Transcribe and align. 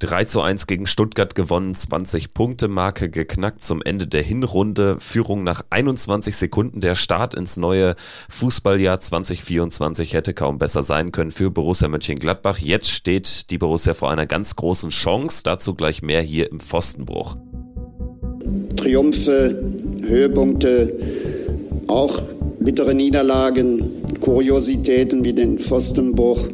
3 0.00 0.24
zu 0.24 0.40
1 0.40 0.66
gegen 0.66 0.86
Stuttgart 0.86 1.34
gewonnen, 1.34 1.74
20 1.74 2.32
Punkte 2.32 2.68
Marke 2.68 3.10
geknackt 3.10 3.62
zum 3.62 3.82
Ende 3.82 4.06
der 4.06 4.22
Hinrunde, 4.22 4.96
Führung 4.98 5.44
nach 5.44 5.62
21 5.68 6.36
Sekunden, 6.36 6.80
der 6.80 6.94
Start 6.94 7.34
ins 7.34 7.58
neue 7.58 7.94
Fußballjahr 8.30 8.98
2024 8.98 10.14
hätte 10.14 10.32
kaum 10.32 10.58
besser 10.58 10.82
sein 10.82 11.12
können 11.12 11.32
für 11.32 11.50
Borussia 11.50 11.88
Mönchengladbach. 11.88 12.58
Jetzt 12.58 12.90
steht 12.90 13.50
die 13.50 13.58
Borussia 13.58 13.92
vor 13.92 14.10
einer 14.10 14.26
ganz 14.26 14.56
großen 14.56 14.90
Chance, 14.90 15.42
dazu 15.44 15.74
gleich 15.74 16.02
mehr 16.02 16.22
hier 16.22 16.50
im 16.50 16.60
Pfostenbruch. 16.60 17.36
Triumphe, 18.76 19.74
Höhepunkte, 20.02 20.98
auch 21.88 22.22
bittere 22.58 22.94
Niederlagen, 22.94 23.84
Kuriositäten 24.20 25.24
wie 25.24 25.34
den 25.34 25.58
Pfostenbruch. 25.58 26.48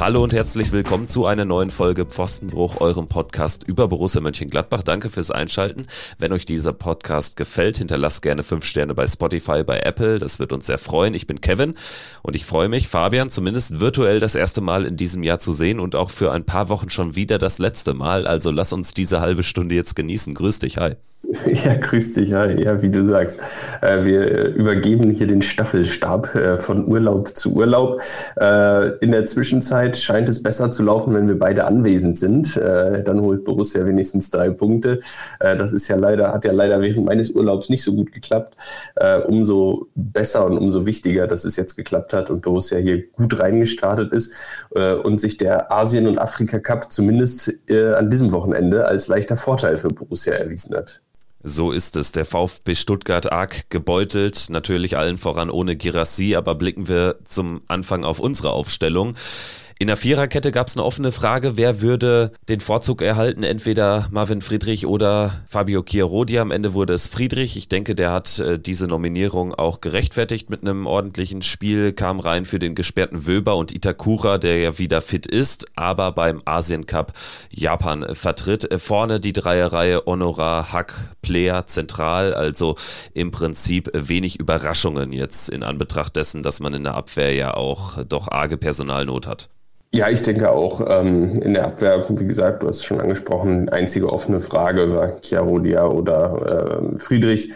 Hallo 0.00 0.24
und 0.24 0.32
herzlich 0.32 0.72
willkommen 0.72 1.08
zu 1.08 1.26
einer 1.26 1.44
neuen 1.44 1.70
Folge 1.70 2.06
Pfostenbruch, 2.06 2.80
eurem 2.80 3.06
Podcast 3.06 3.64
über 3.64 3.86
Borussia 3.86 4.22
Mönchengladbach. 4.22 4.82
Danke 4.82 5.10
fürs 5.10 5.30
Einschalten. 5.30 5.88
Wenn 6.18 6.32
euch 6.32 6.46
dieser 6.46 6.72
Podcast 6.72 7.36
gefällt, 7.36 7.76
hinterlasst 7.76 8.22
gerne 8.22 8.42
fünf 8.42 8.64
Sterne 8.64 8.94
bei 8.94 9.06
Spotify, 9.06 9.62
bei 9.62 9.80
Apple. 9.80 10.18
Das 10.18 10.38
wird 10.38 10.54
uns 10.54 10.68
sehr 10.68 10.78
freuen. 10.78 11.12
Ich 11.12 11.26
bin 11.26 11.42
Kevin 11.42 11.74
und 12.22 12.34
ich 12.34 12.46
freue 12.46 12.70
mich, 12.70 12.88
Fabian 12.88 13.28
zumindest 13.28 13.78
virtuell 13.78 14.20
das 14.20 14.36
erste 14.36 14.62
Mal 14.62 14.86
in 14.86 14.96
diesem 14.96 15.22
Jahr 15.22 15.38
zu 15.38 15.52
sehen 15.52 15.78
und 15.78 15.94
auch 15.94 16.10
für 16.10 16.32
ein 16.32 16.46
paar 16.46 16.70
Wochen 16.70 16.88
schon 16.88 17.14
wieder 17.14 17.36
das 17.36 17.58
letzte 17.58 17.92
Mal. 17.92 18.26
Also 18.26 18.50
lass 18.50 18.72
uns 18.72 18.94
diese 18.94 19.20
halbe 19.20 19.42
Stunde 19.42 19.74
jetzt 19.74 19.96
genießen. 19.96 20.32
Grüß 20.32 20.60
dich, 20.60 20.78
hi. 20.78 20.94
Ja, 21.64 21.74
grüß 21.74 22.14
dich, 22.14 22.30
ja, 22.30 22.82
wie 22.82 22.90
du 22.90 23.04
sagst. 23.04 23.40
Äh, 23.80 24.04
wir 24.04 24.54
übergeben 24.54 25.10
hier 25.10 25.26
den 25.26 25.42
Staffelstab 25.42 26.34
äh, 26.34 26.58
von 26.58 26.86
Urlaub 26.86 27.36
zu 27.36 27.54
Urlaub. 27.54 28.00
Äh, 28.40 28.96
in 28.98 29.12
der 29.12 29.26
Zwischenzeit 29.26 29.96
scheint 29.96 30.28
es 30.28 30.42
besser 30.42 30.70
zu 30.70 30.82
laufen, 30.82 31.14
wenn 31.14 31.28
wir 31.28 31.38
beide 31.38 31.64
anwesend 31.64 32.18
sind. 32.18 32.56
Dann 32.56 33.20
holt 33.20 33.44
Borussia 33.44 33.84
wenigstens 33.86 34.30
drei 34.30 34.50
Punkte. 34.50 35.00
Das 35.38 35.72
ist 35.72 35.88
ja 35.88 35.96
leider, 35.96 36.32
hat 36.32 36.44
ja 36.44 36.52
leider 36.52 36.80
während 36.80 37.04
meines 37.04 37.30
Urlaubs 37.30 37.68
nicht 37.68 37.82
so 37.82 37.94
gut 37.94 38.12
geklappt. 38.12 38.56
Umso 39.26 39.88
besser 39.94 40.46
und 40.46 40.58
umso 40.58 40.86
wichtiger, 40.86 41.26
dass 41.26 41.44
es 41.44 41.56
jetzt 41.56 41.76
geklappt 41.76 42.12
hat 42.12 42.30
und 42.30 42.42
Borussia 42.42 42.78
hier 42.78 43.06
gut 43.12 43.38
reingestartet 43.38 44.12
ist 44.12 44.32
und 45.02 45.20
sich 45.20 45.36
der 45.36 45.72
Asien- 45.72 46.06
und 46.06 46.18
Afrika-Cup 46.18 46.92
zumindest 46.92 47.52
an 47.70 48.10
diesem 48.10 48.32
Wochenende 48.32 48.86
als 48.86 49.08
leichter 49.08 49.36
Vorteil 49.36 49.76
für 49.76 49.88
Borussia 49.88 50.34
erwiesen 50.34 50.74
hat. 50.76 51.00
So 51.42 51.72
ist 51.72 51.96
es. 51.96 52.12
Der 52.12 52.26
VfB 52.26 52.74
Stuttgart 52.74 53.32
arg 53.32 53.70
gebeutelt, 53.70 54.48
natürlich 54.50 54.98
allen 54.98 55.16
voran 55.16 55.50
ohne 55.50 55.74
Girassi, 55.74 56.36
aber 56.36 56.54
blicken 56.54 56.86
wir 56.86 57.16
zum 57.24 57.62
Anfang 57.66 58.04
auf 58.04 58.20
unsere 58.20 58.50
Aufstellung. 58.50 59.14
In 59.80 59.86
der 59.86 59.96
Viererkette 59.96 60.52
gab 60.52 60.66
es 60.66 60.76
eine 60.76 60.84
offene 60.84 61.10
Frage, 61.10 61.56
wer 61.56 61.80
würde 61.80 62.32
den 62.50 62.60
Vorzug 62.60 63.00
erhalten, 63.00 63.42
entweder 63.42 64.08
Marvin 64.10 64.42
Friedrich 64.42 64.84
oder 64.84 65.40
Fabio 65.46 65.82
Chiarodi. 65.82 66.38
Am 66.38 66.50
Ende 66.50 66.74
wurde 66.74 66.92
es 66.92 67.06
Friedrich. 67.06 67.56
Ich 67.56 67.70
denke, 67.70 67.94
der 67.94 68.12
hat 68.12 68.40
äh, 68.40 68.58
diese 68.58 68.86
Nominierung 68.88 69.54
auch 69.54 69.80
gerechtfertigt 69.80 70.50
mit 70.50 70.60
einem 70.60 70.86
ordentlichen 70.86 71.40
Spiel, 71.40 71.94
kam 71.94 72.20
rein 72.20 72.44
für 72.44 72.58
den 72.58 72.74
gesperrten 72.74 73.26
Wöber 73.26 73.56
und 73.56 73.72
Itakura, 73.72 74.36
der 74.36 74.58
ja 74.58 74.78
wieder 74.78 75.00
fit 75.00 75.24
ist, 75.24 75.64
aber 75.76 76.12
beim 76.12 76.42
Asien 76.44 76.84
Cup 76.84 77.14
Japan 77.50 78.14
vertritt. 78.14 78.70
Äh, 78.70 78.78
vorne 78.78 79.18
die 79.18 79.32
Dreierreihe 79.32 80.02
Honora, 80.04 80.74
Hack, 80.74 81.16
Player 81.22 81.64
zentral, 81.64 82.34
also 82.34 82.76
im 83.14 83.30
Prinzip 83.30 83.88
wenig 83.94 84.38
Überraschungen 84.38 85.14
jetzt 85.14 85.48
in 85.48 85.62
Anbetracht 85.62 86.16
dessen, 86.16 86.42
dass 86.42 86.60
man 86.60 86.74
in 86.74 86.84
der 86.84 86.96
Abwehr 86.96 87.32
ja 87.32 87.54
auch 87.54 88.04
doch 88.04 88.30
arge 88.30 88.58
Personalnot 88.58 89.26
hat. 89.26 89.48
Ja, 89.92 90.08
ich 90.08 90.22
denke 90.22 90.50
auch. 90.50 90.80
Ähm, 90.88 91.42
in 91.42 91.54
der 91.54 91.64
Abwehr, 91.66 92.06
wie 92.08 92.26
gesagt, 92.26 92.62
du 92.62 92.68
hast 92.68 92.76
es 92.78 92.84
schon 92.84 93.00
angesprochen, 93.00 93.68
einzige 93.70 94.12
offene 94.12 94.40
Frage 94.40 94.94
war 94.94 95.20
Chiarodia 95.20 95.86
oder 95.86 96.92
äh, 96.94 96.98
Friedrich. 96.98 97.52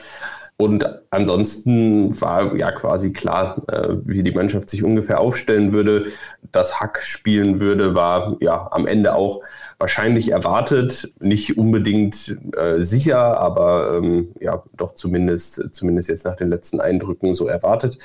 Und 0.56 0.84
ansonsten 1.10 2.20
war 2.20 2.56
ja 2.56 2.72
quasi 2.72 3.12
klar, 3.12 3.62
äh, 3.68 3.96
wie 4.04 4.22
die 4.24 4.32
Mannschaft 4.32 4.70
sich 4.70 4.82
ungefähr 4.82 5.20
aufstellen 5.20 5.72
würde. 5.72 6.06
Dass 6.50 6.80
Hack 6.80 7.02
spielen 7.02 7.60
würde, 7.60 7.94
war 7.94 8.36
ja 8.40 8.68
am 8.72 8.86
Ende 8.86 9.14
auch 9.14 9.40
wahrscheinlich 9.78 10.30
erwartet, 10.30 11.12
nicht 11.20 11.58
unbedingt 11.58 12.36
äh, 12.56 12.80
sicher, 12.80 13.38
aber 13.38 13.96
ähm, 13.96 14.34
ja, 14.40 14.62
doch 14.76 14.92
zumindest, 14.92 15.74
zumindest 15.74 16.08
jetzt 16.08 16.24
nach 16.24 16.36
den 16.36 16.50
letzten 16.50 16.80
Eindrücken 16.80 17.34
so 17.34 17.46
erwartet. 17.46 17.98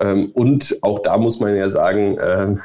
Ähm, 0.00 0.30
und 0.32 0.78
auch 0.82 1.00
da 1.00 1.18
muss 1.18 1.40
man 1.40 1.56
ja 1.56 1.68
sagen, 1.68 2.18
äh, 2.18 2.56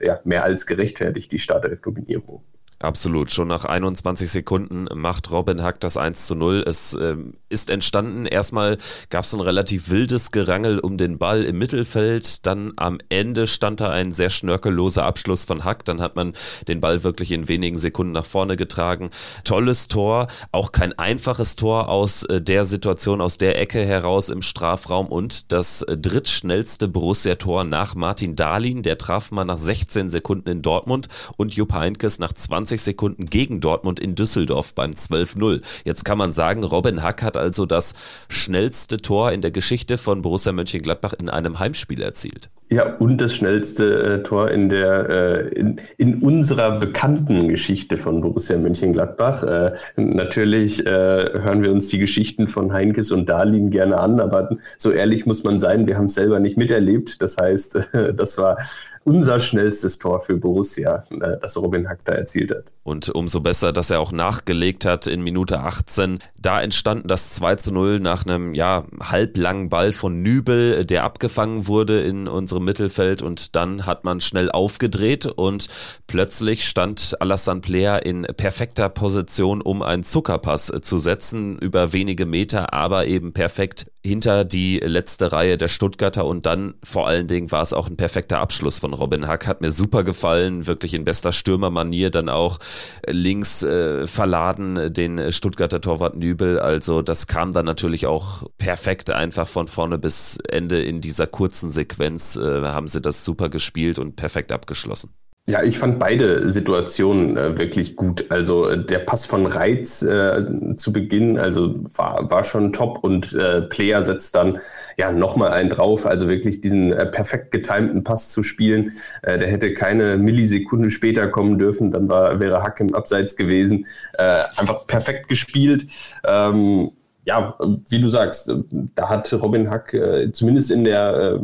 ja, 0.04 0.20
mehr 0.24 0.44
als 0.44 0.66
gerechtfertigt 0.66 1.30
die 1.32 1.38
Startelf-Dominierung. 1.38 2.42
Absolut. 2.82 3.30
Schon 3.30 3.48
nach 3.48 3.66
21 3.66 4.30
Sekunden 4.30 4.86
macht 4.94 5.30
Robin 5.30 5.62
Hack 5.62 5.80
das 5.80 5.98
1 5.98 6.26
zu 6.26 6.34
0. 6.34 6.64
Es 6.66 6.94
äh, 6.94 7.14
ist 7.50 7.68
entstanden. 7.68 8.24
Erstmal 8.24 8.78
gab 9.10 9.24
es 9.24 9.34
ein 9.34 9.40
relativ 9.40 9.90
wildes 9.90 10.30
Gerangel 10.30 10.78
um 10.78 10.96
den 10.96 11.18
Ball 11.18 11.44
im 11.44 11.58
Mittelfeld. 11.58 12.46
Dann 12.46 12.72
am 12.76 12.96
Ende 13.10 13.46
stand 13.46 13.80
da 13.80 13.90
ein 13.90 14.12
sehr 14.12 14.30
schnörkelloser 14.30 15.04
Abschluss 15.04 15.44
von 15.44 15.64
Hack. 15.64 15.84
Dann 15.84 16.00
hat 16.00 16.16
man 16.16 16.32
den 16.68 16.80
Ball 16.80 17.04
wirklich 17.04 17.32
in 17.32 17.48
wenigen 17.48 17.76
Sekunden 17.76 18.12
nach 18.12 18.24
vorne 18.24 18.56
getragen. 18.56 19.10
Tolles 19.44 19.88
Tor. 19.88 20.28
Auch 20.50 20.72
kein 20.72 20.98
einfaches 20.98 21.56
Tor 21.56 21.90
aus 21.90 22.22
äh, 22.22 22.40
der 22.40 22.64
Situation, 22.64 23.20
aus 23.20 23.36
der 23.36 23.58
Ecke 23.60 23.84
heraus 23.84 24.30
im 24.30 24.40
Strafraum. 24.40 25.08
Und 25.08 25.52
das 25.52 25.82
äh, 25.82 25.98
drittschnellste 25.98 26.88
Borussia-Tor 26.88 27.64
nach 27.64 27.94
Martin 27.94 28.36
Dahlin. 28.36 28.82
Der 28.82 28.96
traf 28.96 29.32
mal 29.32 29.44
nach 29.44 29.58
16 29.58 30.08
Sekunden 30.08 30.48
in 30.48 30.62
Dortmund 30.62 31.08
und 31.36 31.52
Jupp 31.52 31.74
Heynckes 31.74 32.18
nach 32.20 32.32
20 32.32 32.69
20 32.70 32.80
Sekunden 32.82 33.26
gegen 33.26 33.60
Dortmund 33.60 33.98
in 33.98 34.14
Düsseldorf 34.14 34.74
beim 34.74 34.92
12-0. 34.92 35.60
Jetzt 35.84 36.04
kann 36.04 36.18
man 36.18 36.30
sagen, 36.30 36.62
Robin 36.62 37.02
Hack 37.02 37.22
hat 37.22 37.36
also 37.36 37.66
das 37.66 37.94
schnellste 38.28 38.98
Tor 38.98 39.32
in 39.32 39.42
der 39.42 39.50
Geschichte 39.50 39.98
von 39.98 40.22
Borussia 40.22 40.52
Mönchengladbach 40.52 41.14
in 41.14 41.28
einem 41.28 41.58
Heimspiel 41.58 42.00
erzielt. 42.00 42.50
Ja, 42.72 42.94
und 42.98 43.20
das 43.20 43.34
schnellste 43.34 44.02
äh, 44.02 44.22
Tor 44.22 44.52
in 44.52 44.68
der 44.68 45.08
äh, 45.08 45.48
in, 45.48 45.80
in, 45.96 46.22
unserer 46.22 46.78
bekannten 46.78 47.48
Geschichte 47.48 47.96
von 47.96 48.20
Borussia 48.20 48.56
Mönchengladbach. 48.56 49.42
Äh, 49.42 49.72
natürlich 49.96 50.86
äh, 50.86 50.88
hören 50.88 51.64
wir 51.64 51.72
uns 51.72 51.88
die 51.88 51.98
Geschichten 51.98 52.46
von 52.46 52.72
Heinkes 52.72 53.10
und 53.10 53.28
Darlin 53.28 53.70
gerne 53.70 53.98
an, 53.98 54.20
aber 54.20 54.56
so 54.78 54.92
ehrlich 54.92 55.26
muss 55.26 55.42
man 55.42 55.58
sein, 55.58 55.88
wir 55.88 55.96
haben 55.96 56.06
es 56.06 56.14
selber 56.14 56.38
nicht 56.38 56.56
miterlebt. 56.56 57.20
Das 57.20 57.36
heißt, 57.38 57.88
das 58.14 58.38
war 58.38 58.56
unser 59.02 59.40
schnellstes 59.40 59.98
Tor 59.98 60.20
für 60.20 60.36
Borussia, 60.36 61.04
äh, 61.10 61.38
das 61.40 61.56
Robin 61.56 61.88
Hack 61.88 62.00
da 62.04 62.12
erzielt 62.12 62.50
hat. 62.50 62.72
Und 62.84 63.08
umso 63.08 63.40
besser, 63.40 63.72
dass 63.72 63.90
er 63.90 64.00
auch 64.00 64.12
nachgelegt 64.12 64.84
hat 64.84 65.06
in 65.06 65.22
Minute 65.22 65.60
18. 65.60 66.18
Da 66.40 66.60
entstanden 66.60 67.08
das 67.08 67.34
2 67.34 67.56
zu 67.56 67.72
0 67.72 68.00
nach 68.00 68.24
einem 68.24 68.54
ja, 68.54 68.84
halblangen 69.00 69.68
Ball 69.70 69.92
von 69.92 70.22
Nübel, 70.22 70.84
der 70.84 71.04
abgefangen 71.04 71.66
wurde 71.66 72.00
in 72.00 72.28
unserem 72.28 72.59
Mittelfeld 72.60 73.22
und 73.22 73.56
dann 73.56 73.86
hat 73.86 74.04
man 74.04 74.20
schnell 74.20 74.50
aufgedreht 74.50 75.26
und 75.26 75.68
plötzlich 76.06 76.66
stand 76.66 77.16
Alassane 77.20 77.60
Player 77.60 78.04
in 78.04 78.22
perfekter 78.22 78.88
Position, 78.88 79.60
um 79.62 79.82
einen 79.82 80.02
Zuckerpass 80.02 80.72
zu 80.82 80.98
setzen 80.98 81.58
über 81.58 81.92
wenige 81.92 82.26
Meter, 82.26 82.72
aber 82.72 83.06
eben 83.06 83.32
perfekt 83.32 83.86
hinter 84.02 84.44
die 84.44 84.78
letzte 84.78 85.32
Reihe 85.32 85.58
der 85.58 85.68
Stuttgarter 85.68 86.24
und 86.24 86.46
dann 86.46 86.74
vor 86.82 87.06
allen 87.06 87.26
Dingen 87.26 87.52
war 87.52 87.62
es 87.62 87.74
auch 87.74 87.88
ein 87.88 87.96
perfekter 87.96 88.38
Abschluss 88.38 88.78
von 88.78 88.94
Robin 88.94 89.26
Hack. 89.26 89.46
Hat 89.46 89.60
mir 89.60 89.72
super 89.72 90.04
gefallen, 90.04 90.66
wirklich 90.66 90.94
in 90.94 91.04
bester 91.04 91.32
Stürmermanier 91.32 92.10
dann 92.10 92.30
auch 92.30 92.58
links 93.06 93.62
äh, 93.62 94.06
verladen 94.06 94.92
den 94.92 95.32
Stuttgarter 95.32 95.80
Torwart 95.80 96.16
Nübel. 96.16 96.58
Also 96.58 97.02
das 97.02 97.26
kam 97.26 97.52
dann 97.52 97.66
natürlich 97.66 98.06
auch 98.06 98.44
perfekt 98.56 99.10
einfach 99.10 99.48
von 99.48 99.68
vorne 99.68 99.98
bis 99.98 100.38
Ende 100.48 100.82
in 100.82 101.00
dieser 101.00 101.26
kurzen 101.26 101.70
Sequenz 101.70 102.36
äh, 102.36 102.49
haben 102.50 102.88
sie 102.88 103.00
das 103.00 103.24
super 103.24 103.48
gespielt 103.48 103.98
und 103.98 104.16
perfekt 104.16 104.52
abgeschlossen. 104.52 105.14
Ja, 105.50 105.62
ich 105.62 105.78
fand 105.78 105.98
beide 105.98 106.50
Situationen 106.50 107.36
äh, 107.36 107.58
wirklich 107.58 107.96
gut. 107.96 108.26
Also 108.30 108.68
äh, 108.68 108.84
der 108.84 109.00
Pass 109.00 109.24
von 109.26 109.46
Reiz 109.46 110.02
äh, 110.02 110.44
zu 110.76 110.92
Beginn, 110.92 111.38
also 111.38 111.74
war, 111.96 112.30
war 112.30 112.44
schon 112.44 112.72
top 112.72 113.02
und 113.02 113.32
äh, 113.32 113.62
Player 113.62 114.04
setzt 114.04 114.34
dann 114.34 114.58
ja 114.98 115.10
nochmal 115.10 115.50
einen 115.50 115.70
drauf. 115.70 116.06
Also 116.06 116.28
wirklich 116.28 116.60
diesen 116.60 116.92
äh, 116.92 117.06
perfekt 117.06 117.52
getimten 117.52 118.04
Pass 118.04 118.30
zu 118.30 118.42
spielen. 118.42 118.92
Äh, 119.22 119.38
der 119.38 119.48
hätte 119.48 119.72
keine 119.72 120.18
Millisekunde 120.18 120.90
später 120.90 121.26
kommen 121.26 121.58
dürfen, 121.58 121.90
dann 121.90 122.08
war, 122.08 122.38
wäre 122.38 122.62
Hack 122.62 122.78
im 122.80 122.94
Abseits 122.94 123.34
gewesen. 123.34 123.86
einfach 124.18 124.86
perfekt 124.86 125.28
gespielt. 125.28 125.86
Ähm, 126.26 126.90
ja, 127.24 127.56
wie 127.88 128.00
du 128.00 128.08
sagst, 128.08 128.52
da 128.94 129.08
hat 129.08 129.32
Robin 129.32 129.70
Hack 129.70 129.96
zumindest 130.32 130.70
in 130.70 130.84
der, 130.84 131.40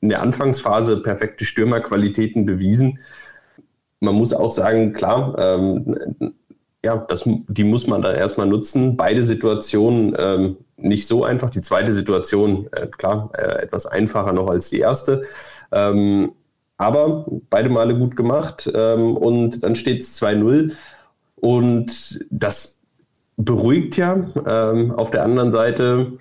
in 0.00 0.08
der 0.08 0.22
Anfangsphase 0.22 0.98
perfekte 0.98 1.44
Stürmerqualitäten 1.44 2.46
bewiesen 2.46 2.98
man 4.00 4.14
muss 4.14 4.32
auch 4.32 4.50
sagen, 4.50 4.92
klar, 4.92 5.34
ähm, 5.38 5.96
ja, 6.84 6.96
das, 7.08 7.24
die 7.26 7.64
muss 7.64 7.86
man 7.86 8.02
da 8.02 8.12
erstmal 8.12 8.46
nutzen. 8.46 8.96
Beide 8.96 9.22
Situationen 9.24 10.14
ähm, 10.16 10.56
nicht 10.76 11.06
so 11.06 11.24
einfach. 11.24 11.50
Die 11.50 11.62
zweite 11.62 11.92
Situation, 11.92 12.68
äh, 12.72 12.86
klar, 12.86 13.30
äh, 13.36 13.62
etwas 13.62 13.86
einfacher 13.86 14.32
noch 14.32 14.48
als 14.48 14.70
die 14.70 14.78
erste. 14.78 15.22
Ähm, 15.72 16.32
Aber 16.76 17.26
beide 17.50 17.68
Male 17.70 17.96
gut 17.96 18.14
gemacht 18.14 18.70
ähm, 18.72 19.16
und 19.16 19.64
dann 19.64 19.74
steht 19.74 20.02
es 20.02 20.22
2-0 20.22 20.72
und 21.34 22.24
das 22.30 22.80
beruhigt 23.36 23.96
ja. 23.96 24.14
Ähm, 24.46 24.92
auf 24.92 25.10
der 25.10 25.24
anderen 25.24 25.50
Seite 25.50 26.12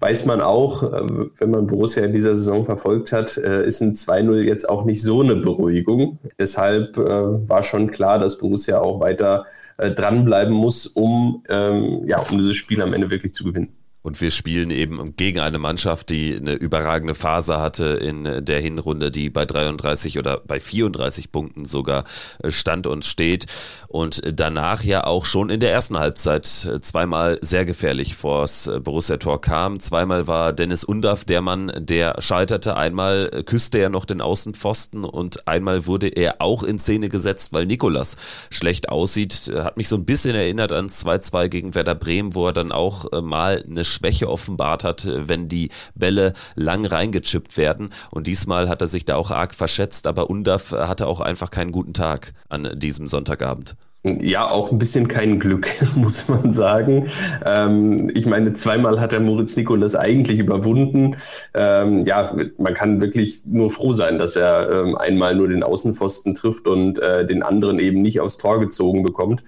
weiß 0.00 0.26
man 0.26 0.40
auch, 0.40 0.82
äh, 0.82 1.28
wenn 1.38 1.50
man 1.50 1.66
Borussia 1.66 2.04
in 2.04 2.12
dieser 2.12 2.36
Saison 2.36 2.64
verfolgt 2.64 3.12
hat, 3.12 3.36
äh, 3.38 3.66
ist 3.66 3.80
ein 3.80 3.94
2-0 3.94 4.42
jetzt 4.42 4.68
auch 4.68 4.84
nicht 4.84 5.02
so 5.02 5.22
eine 5.22 5.36
Beruhigung. 5.36 6.18
Deshalb 6.38 6.96
äh, 6.96 7.48
war 7.48 7.62
schon 7.62 7.90
klar, 7.90 8.18
dass 8.18 8.38
Borussia 8.38 8.80
auch 8.80 9.00
weiter 9.00 9.46
dranbleiben 9.76 10.54
muss, 10.54 10.86
um, 10.86 11.42
ähm, 11.48 12.06
ja, 12.06 12.20
um 12.30 12.38
dieses 12.38 12.56
Spiel 12.56 12.80
am 12.80 12.92
Ende 12.92 13.10
wirklich 13.10 13.34
zu 13.34 13.42
gewinnen. 13.42 13.72
Und 14.04 14.20
wir 14.20 14.30
spielen 14.30 14.70
eben 14.70 15.16
gegen 15.16 15.40
eine 15.40 15.58
Mannschaft, 15.58 16.10
die 16.10 16.36
eine 16.36 16.52
überragende 16.52 17.14
Phase 17.14 17.58
hatte 17.58 17.86
in 17.86 18.44
der 18.44 18.60
Hinrunde, 18.60 19.10
die 19.10 19.30
bei 19.30 19.46
33 19.46 20.18
oder 20.18 20.42
bei 20.46 20.60
34 20.60 21.32
Punkten 21.32 21.64
sogar 21.64 22.04
äh, 22.42 22.50
stand 22.50 22.86
und 22.86 23.06
steht. 23.06 23.46
Und 23.88 24.20
danach 24.30 24.82
ja 24.84 25.04
auch 25.04 25.24
schon 25.24 25.48
in 25.48 25.58
der 25.58 25.72
ersten 25.72 25.98
Halbzeit 25.98 26.68
äh, 26.70 26.82
zweimal 26.82 27.38
sehr 27.40 27.64
gefährlich 27.64 28.14
vors 28.14 28.66
äh, 28.66 28.78
Borussia-Tor 28.78 29.40
kam. 29.40 29.80
Zweimal 29.80 30.26
war 30.26 30.52
Dennis 30.52 30.84
Undaff 30.84 31.24
der 31.24 31.40
Mann, 31.40 31.72
der 31.74 32.20
scheiterte. 32.20 32.76
Einmal 32.76 33.30
küsste 33.46 33.78
er 33.78 33.88
noch 33.88 34.04
den 34.04 34.20
Außenpfosten 34.20 35.06
und 35.06 35.48
einmal 35.48 35.86
wurde 35.86 36.08
er 36.08 36.42
auch 36.42 36.62
in 36.62 36.78
Szene 36.78 37.08
gesetzt, 37.08 37.54
weil 37.54 37.64
Nikolas 37.64 38.18
schlecht 38.50 38.90
aussieht. 38.90 39.50
Hat 39.54 39.78
mich 39.78 39.88
so 39.88 39.96
ein 39.96 40.04
bisschen 40.04 40.34
erinnert 40.34 40.72
an 40.72 40.88
2-2 40.88 41.48
gegen 41.48 41.74
Werder 41.74 41.94
Bremen, 41.94 42.34
wo 42.34 42.48
er 42.48 42.52
dann 42.52 42.70
auch 42.70 43.22
mal 43.22 43.64
eine 43.66 43.86
Schwäche 43.94 44.28
offenbart 44.28 44.84
hat, 44.84 45.08
wenn 45.08 45.48
die 45.48 45.70
Bälle 45.94 46.32
lang 46.54 46.84
reingechippt 46.84 47.56
werden. 47.56 47.90
Und 48.10 48.26
diesmal 48.26 48.68
hat 48.68 48.82
er 48.82 48.88
sich 48.88 49.04
da 49.04 49.16
auch 49.16 49.30
arg 49.30 49.54
verschätzt, 49.54 50.06
aber 50.06 50.28
Undaf 50.28 50.72
hatte 50.72 51.06
auch 51.06 51.20
einfach 51.20 51.50
keinen 51.50 51.72
guten 51.72 51.94
Tag 51.94 52.34
an 52.48 52.78
diesem 52.78 53.06
Sonntagabend. 53.06 53.76
Ja, 54.06 54.50
auch 54.50 54.70
ein 54.70 54.76
bisschen 54.76 55.08
kein 55.08 55.40
Glück, 55.40 55.66
muss 55.94 56.28
man 56.28 56.52
sagen. 56.52 57.08
Ähm, 57.46 58.10
ich 58.14 58.26
meine, 58.26 58.52
zweimal 58.52 59.00
hat 59.00 59.12
der 59.12 59.20
Moritz 59.20 59.56
Nikolas 59.56 59.96
eigentlich 59.96 60.38
überwunden. 60.38 61.16
Ähm, 61.54 62.02
ja, 62.02 62.36
man 62.58 62.74
kann 62.74 63.00
wirklich 63.00 63.40
nur 63.46 63.70
froh 63.70 63.94
sein, 63.94 64.18
dass 64.18 64.36
er 64.36 64.70
ähm, 64.70 64.94
einmal 64.94 65.34
nur 65.34 65.48
den 65.48 65.62
Außenpfosten 65.62 66.34
trifft 66.34 66.68
und 66.68 66.98
äh, 66.98 67.26
den 67.26 67.42
anderen 67.42 67.78
eben 67.78 68.02
nicht 68.02 68.20
aufs 68.20 68.36
Tor 68.36 68.60
gezogen 68.60 69.04
bekommt 69.04 69.42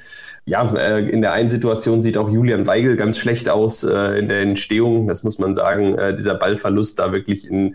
ja, 0.48 0.72
äh, 0.76 1.00
in 1.08 1.22
der 1.22 1.32
einen 1.32 1.50
Situation 1.50 2.02
sieht 2.02 2.16
auch 2.16 2.30
Julian 2.30 2.68
Weigel 2.68 2.94
ganz 2.94 3.18
schlecht 3.18 3.48
aus 3.48 3.82
äh, 3.82 4.16
in 4.16 4.28
der 4.28 4.42
Entstehung. 4.42 5.08
Das 5.08 5.24
muss 5.24 5.40
man 5.40 5.56
sagen. 5.56 5.98
Äh, 5.98 6.14
dieser 6.14 6.36
Ballverlust 6.36 7.00
da 7.00 7.12
wirklich 7.12 7.50
in, 7.50 7.74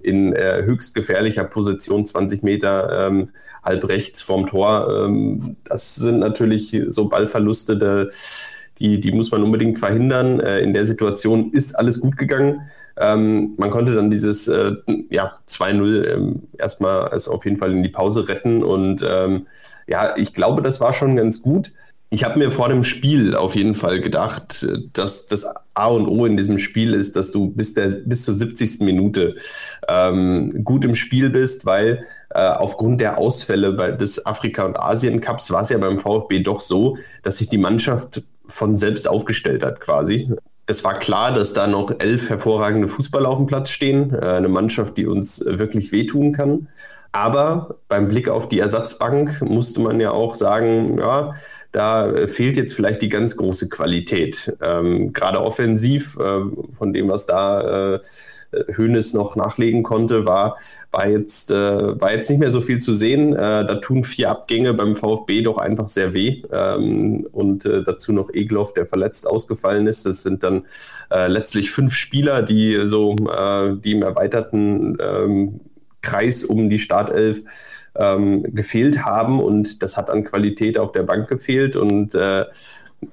in 0.00 0.32
höchst 0.34 0.94
gefährlicher 0.94 1.44
Position, 1.44 2.06
20 2.06 2.44
Meter 2.44 3.08
ähm, 3.08 3.30
halb 3.64 3.88
rechts 3.88 4.22
vorm 4.22 4.46
Tor. 4.46 5.04
Ähm, 5.04 5.56
das 5.64 5.96
sind 5.96 6.20
natürlich 6.20 6.80
so 6.88 7.08
Ballverluste, 7.08 8.08
die, 8.78 9.00
die 9.00 9.12
muss 9.12 9.32
man 9.32 9.42
unbedingt 9.42 9.78
verhindern. 9.78 10.40
in 10.40 10.72
der 10.74 10.86
Situation 10.86 11.50
ist 11.52 11.74
alles 11.74 12.00
gut 12.00 12.16
gegangen. 12.16 12.62
Ähm, 12.96 13.54
man 13.56 13.70
konnte 13.70 13.94
dann 13.94 14.10
dieses 14.10 14.48
äh, 14.48 14.72
ja, 15.10 15.34
2-0 15.48 16.04
ähm, 16.04 16.42
erstmal 16.58 17.08
also 17.08 17.32
auf 17.32 17.44
jeden 17.44 17.56
Fall 17.56 17.72
in 17.72 17.82
die 17.82 17.88
Pause 17.88 18.28
retten. 18.28 18.62
Und 18.62 19.04
ähm, 19.08 19.46
ja, 19.86 20.16
ich 20.16 20.34
glaube, 20.34 20.62
das 20.62 20.80
war 20.80 20.92
schon 20.92 21.16
ganz 21.16 21.42
gut. 21.42 21.72
Ich 22.14 22.24
habe 22.24 22.38
mir 22.38 22.50
vor 22.50 22.68
dem 22.68 22.84
Spiel 22.84 23.34
auf 23.34 23.56
jeden 23.56 23.74
Fall 23.74 23.98
gedacht, 23.98 24.68
dass 24.92 25.26
das 25.28 25.46
A 25.72 25.86
und 25.86 26.06
O 26.08 26.26
in 26.26 26.36
diesem 26.36 26.58
Spiel 26.58 26.92
ist, 26.92 27.16
dass 27.16 27.32
du 27.32 27.48
bis, 27.48 27.72
der, 27.72 27.88
bis 28.04 28.24
zur 28.24 28.34
70. 28.34 28.80
Minute 28.80 29.36
ähm, 29.88 30.62
gut 30.62 30.84
im 30.84 30.94
Spiel 30.94 31.30
bist, 31.30 31.64
weil 31.64 32.04
äh, 32.28 32.40
aufgrund 32.40 33.00
der 33.00 33.16
Ausfälle 33.16 33.72
bei, 33.72 33.92
des 33.92 34.26
Afrika- 34.26 34.66
und 34.66 34.78
Asien-Cups 34.78 35.50
war 35.52 35.62
es 35.62 35.70
ja 35.70 35.78
beim 35.78 35.98
VfB 35.98 36.40
doch 36.40 36.60
so, 36.60 36.98
dass 37.22 37.38
sich 37.38 37.48
die 37.48 37.56
Mannschaft 37.56 38.22
von 38.44 38.76
selbst 38.76 39.08
aufgestellt 39.08 39.64
hat 39.64 39.80
quasi. 39.80 40.28
Es 40.66 40.84
war 40.84 40.98
klar, 40.98 41.32
dass 41.32 41.54
da 41.54 41.66
noch 41.66 41.98
elf 41.98 42.28
hervorragende 42.28 42.88
Fußballer 42.88 43.30
auf 43.30 43.38
dem 43.38 43.46
Platz 43.46 43.70
stehen, 43.70 44.12
äh, 44.12 44.18
eine 44.18 44.50
Mannschaft, 44.50 44.98
die 44.98 45.06
uns 45.06 45.42
wirklich 45.46 45.92
wehtun 45.92 46.32
kann. 46.34 46.68
Aber 47.12 47.76
beim 47.88 48.08
Blick 48.08 48.28
auf 48.28 48.48
die 48.48 48.58
Ersatzbank 48.58 49.42
musste 49.42 49.80
man 49.80 50.00
ja 50.00 50.10
auch 50.10 50.34
sagen, 50.34 50.98
ja, 50.98 51.34
da 51.72 52.26
fehlt 52.26 52.56
jetzt 52.56 52.74
vielleicht 52.74 53.02
die 53.02 53.08
ganz 53.08 53.36
große 53.36 53.68
Qualität. 53.68 54.56
Ähm, 54.62 55.12
Gerade 55.12 55.40
offensiv, 55.40 56.18
äh, 56.18 56.40
von 56.74 56.92
dem, 56.92 57.08
was 57.08 57.26
da 57.26 57.94
äh, 57.94 58.00
Hönes 58.74 59.14
noch 59.14 59.36
nachlegen 59.36 59.82
konnte, 59.82 60.26
war, 60.26 60.58
war, 60.90 61.08
jetzt, 61.08 61.50
äh, 61.50 62.00
war 62.00 62.12
jetzt 62.12 62.28
nicht 62.28 62.38
mehr 62.38 62.50
so 62.50 62.60
viel 62.60 62.80
zu 62.80 62.92
sehen. 62.92 63.32
Äh, 63.32 63.66
da 63.66 63.76
tun 63.76 64.04
vier 64.04 64.30
Abgänge 64.30 64.74
beim 64.74 64.94
VfB 64.94 65.42
doch 65.42 65.56
einfach 65.56 65.88
sehr 65.88 66.12
weh. 66.12 66.42
Ähm, 66.52 67.26
und 67.32 67.64
äh, 67.64 67.82
dazu 67.82 68.12
noch 68.12 68.30
Egloff, 68.30 68.74
der 68.74 68.84
verletzt 68.84 69.26
ausgefallen 69.26 69.86
ist. 69.86 70.04
Das 70.04 70.22
sind 70.22 70.42
dann 70.42 70.66
äh, 71.10 71.28
letztlich 71.28 71.70
fünf 71.70 71.94
Spieler, 71.94 72.42
die 72.42 72.82
so 72.84 73.16
äh, 73.16 73.74
die 73.76 73.92
im 73.92 74.02
erweiterten 74.02 74.98
ähm, 75.00 75.60
Kreis 76.02 76.44
um 76.44 76.68
die 76.68 76.78
Startelf 76.78 77.42
ähm, 77.94 78.42
gefehlt 78.54 79.04
haben 79.04 79.40
und 79.40 79.82
das 79.82 79.96
hat 79.96 80.10
an 80.10 80.24
Qualität 80.24 80.78
auf 80.78 80.92
der 80.92 81.02
Bank 81.02 81.28
gefehlt 81.28 81.76
und 81.76 82.14
äh, 82.14 82.44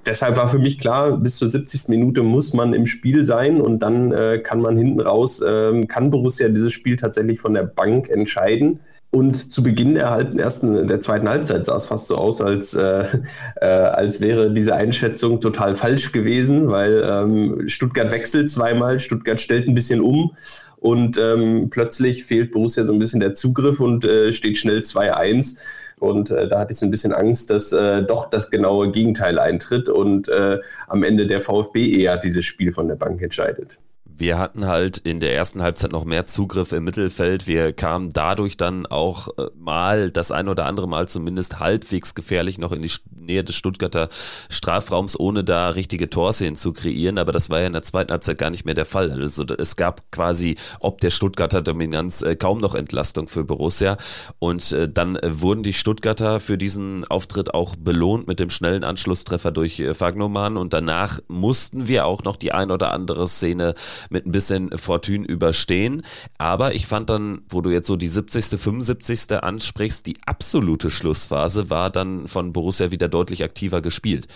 deshalb 0.06 0.38
war 0.38 0.50
für 0.50 0.60
mich 0.60 0.80
klar, 0.80 1.18
bis 1.18 1.38
zur 1.38 1.48
70. 1.48 1.90
Minute 1.90 2.24
muss 2.24 2.54
man 2.54 2.74
im 2.74 2.86
Spiel 2.86 3.24
sein 3.24 3.62
und 3.62 3.80
dann 3.80 4.12
äh, 4.12 4.40
kann 4.40 4.62
man 4.62 4.78
hinten 4.78 5.02
raus, 5.02 5.42
äh, 5.42 5.86
kann 5.86 6.10
Borussia 6.10 6.50
dieses 6.50 6.74
Spiel 6.74 6.98
tatsächlich 6.98 7.40
von 7.40 7.54
der 7.54 7.64
Bank 7.64 8.10
entscheiden. 8.10 8.80
Und 9.12 9.52
zu 9.52 9.64
Beginn 9.64 9.96
der, 9.96 10.34
ersten, 10.38 10.88
der 10.88 11.00
zweiten 11.00 11.28
Halbzeit 11.28 11.66
sah 11.66 11.76
es 11.76 11.88
fast 11.88 12.06
so 12.08 12.16
aus, 12.16 12.42
als, 12.42 12.76
äh, 12.76 13.06
äh, 13.56 13.66
als 13.66 14.22
wäre 14.22 14.54
diese 14.54 14.76
Einschätzung 14.76 15.42
total 15.42 15.76
falsch 15.76 16.12
gewesen, 16.12 16.70
weil 16.70 17.04
ähm, 17.04 17.68
Stuttgart 17.68 18.12
wechselt 18.12 18.52
zweimal, 18.52 19.00
Stuttgart 19.00 19.42
stellt 19.42 19.68
ein 19.68 19.74
bisschen 19.74 20.02
um 20.02 20.36
und 20.80 21.18
ähm, 21.18 21.70
plötzlich 21.70 22.24
fehlt 22.24 22.52
Borussia 22.52 22.86
so 22.86 22.94
ein 22.94 23.00
bisschen 23.00 23.20
der 23.20 23.34
Zugriff 23.34 23.80
und 23.80 24.06
äh, 24.06 24.32
steht 24.32 24.58
schnell 24.58 24.80
2-1. 24.80 25.58
Und 25.98 26.32
äh, 26.32 26.48
da 26.48 26.60
hatte 26.60 26.72
ich 26.72 26.80
so 26.80 26.86
ein 26.86 26.92
bisschen 26.92 27.12
Angst, 27.12 27.50
dass 27.50 27.74
äh, 27.74 28.04
doch 28.04 28.30
das 28.30 28.50
genaue 28.50 28.90
Gegenteil 28.92 29.38
eintritt 29.38 29.90
und 29.90 30.30
äh, 30.30 30.60
am 30.88 31.04
Ende 31.04 31.28
der 31.28 31.42
VfB 31.42 32.00
eher 32.00 32.18
dieses 32.18 32.46
Spiel 32.46 32.72
von 32.72 32.88
der 32.88 32.96
Bank 32.96 33.22
entscheidet. 33.22 33.80
Wir 34.20 34.38
hatten 34.38 34.68
halt 34.68 34.98
in 34.98 35.22
der 35.22 35.34
ersten 35.34 35.62
Halbzeit 35.62 35.94
noch 35.94 36.04
mehr 36.04 36.26
Zugriff 36.26 36.74
im 36.74 36.84
Mittelfeld. 36.84 37.48
Wir 37.48 37.72
kamen 37.72 38.10
dadurch 38.10 38.58
dann 38.58 38.86
auch 38.86 39.30
äh, 39.38 39.48
mal, 39.58 40.12
das 40.12 40.34
ein 40.34 40.50
oder 40.50 40.66
andere 40.66 40.90
Mal 40.90 41.08
zumindest 41.08 41.62
halbwegs 41.62 42.16
gefährlich 42.16 42.58
noch 42.58 42.74
in 42.74 42.82
die 42.82 42.92
Nähe 43.16 43.46
des 43.46 43.56
Stuttgarter 43.56 44.10
Strafraums, 44.50 45.18
ohne 45.18 45.46
da 45.46 45.70
richtige 45.70 46.10
Torszenen 46.10 46.58
zu 46.58 46.74
kreieren. 46.74 47.18
Aber 47.18 47.32
das 47.32 47.50
war 47.50 47.62
ja 47.62 47.68
in 47.68 47.74
der 47.74 47.84
zweiten 47.84 48.12
Halbzeit 48.12 48.38
gar 48.38 48.50
nicht 48.50 48.66
mehr 48.66 48.74
der 48.74 48.86
Fall. 48.86 49.10
Also 49.10 49.46
es 49.58 49.78
gab 49.78 50.12
quasi 50.12 50.58
ob 50.82 51.00
der 51.00 51.12
Stuttgarter 51.12 51.62
Dominanz 51.62 52.22
äh, 52.22 52.36
kaum 52.36 52.60
noch 52.60 52.76
Entlastung 52.76 53.30
für 53.30 53.46
Borussia. 53.46 53.96
Und 54.40 54.74
äh, 54.74 54.90
dann 54.90 55.18
wurden 55.24 55.64
die 55.64 55.74
Stuttgarter 55.74 56.42
für 56.42 56.58
diesen 56.58 57.06
Auftritt 57.08 57.54
auch 57.54 57.78
belohnt 57.78 58.28
mit 58.28 58.42
dem 58.42 58.50
schnellen 58.50 58.84
Anschlusstreffer 58.84 59.52
durch 59.52 59.82
Fagnoman. 59.94 60.58
Und 60.58 60.74
danach 60.74 61.20
mussten 61.30 61.88
wir 61.88 62.06
auch 62.06 62.24
noch 62.24 62.36
die 62.36 62.52
ein 62.52 62.70
oder 62.70 62.92
andere 62.92 63.26
Szene 63.26 63.76
mit 64.10 64.26
ein 64.26 64.32
bisschen 64.32 64.78
Fortune 64.78 65.26
überstehen. 65.26 66.04
Aber 66.38 66.74
ich 66.74 66.88
fand 66.88 67.10
dann, 67.10 67.42
wo 67.50 67.62
du 67.62 67.70
jetzt 67.70 67.88
so 67.88 67.96
die 67.96 68.08
70., 68.08 68.60
75. 68.60 69.42
ansprichst, 69.42 70.06
die 70.08 70.18
absolute 70.26 70.90
Schlussphase 70.90 71.70
war 71.70 71.90
dann 71.90 72.28
von 72.28 72.54
Borussia 72.54 72.92
wieder 72.92 73.08
deutlich 73.08 73.44
aktiver 73.44 73.82
gespielt. 73.82 74.28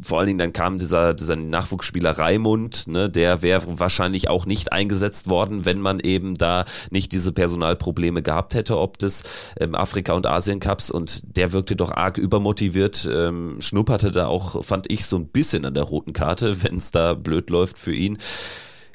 Vor 0.00 0.18
allen 0.18 0.28
Dingen 0.28 0.38
dann 0.38 0.52
kam 0.52 0.78
dieser, 0.78 1.14
dieser 1.14 1.36
Nachwuchsspieler 1.36 2.12
Raimund, 2.12 2.86
ne, 2.86 3.10
der 3.10 3.42
wäre 3.42 3.78
wahrscheinlich 3.78 4.28
auch 4.28 4.46
nicht 4.46 4.72
eingesetzt 4.72 5.28
worden, 5.28 5.64
wenn 5.64 5.80
man 5.80 6.00
eben 6.00 6.36
da 6.36 6.64
nicht 6.90 7.12
diese 7.12 7.32
Personalprobleme 7.32 8.22
gehabt 8.22 8.54
hätte, 8.54 8.78
ob 8.78 8.98
des 8.98 9.22
ähm, 9.58 9.74
Afrika- 9.74 10.14
und 10.14 10.26
Asien-Cups 10.26 10.90
und 10.90 11.36
der 11.36 11.52
wirkte 11.52 11.76
doch 11.76 11.92
arg 11.92 12.18
übermotiviert, 12.18 13.08
ähm, 13.10 13.60
schnupperte 13.60 14.10
da 14.10 14.26
auch, 14.26 14.64
fand 14.64 14.90
ich, 14.90 15.06
so 15.06 15.16
ein 15.16 15.28
bisschen 15.28 15.64
an 15.64 15.74
der 15.74 15.84
roten 15.84 16.12
Karte, 16.12 16.62
wenn 16.62 16.76
es 16.76 16.90
da 16.90 17.14
blöd 17.14 17.50
läuft 17.50 17.78
für 17.78 17.94
ihn. 17.94 18.18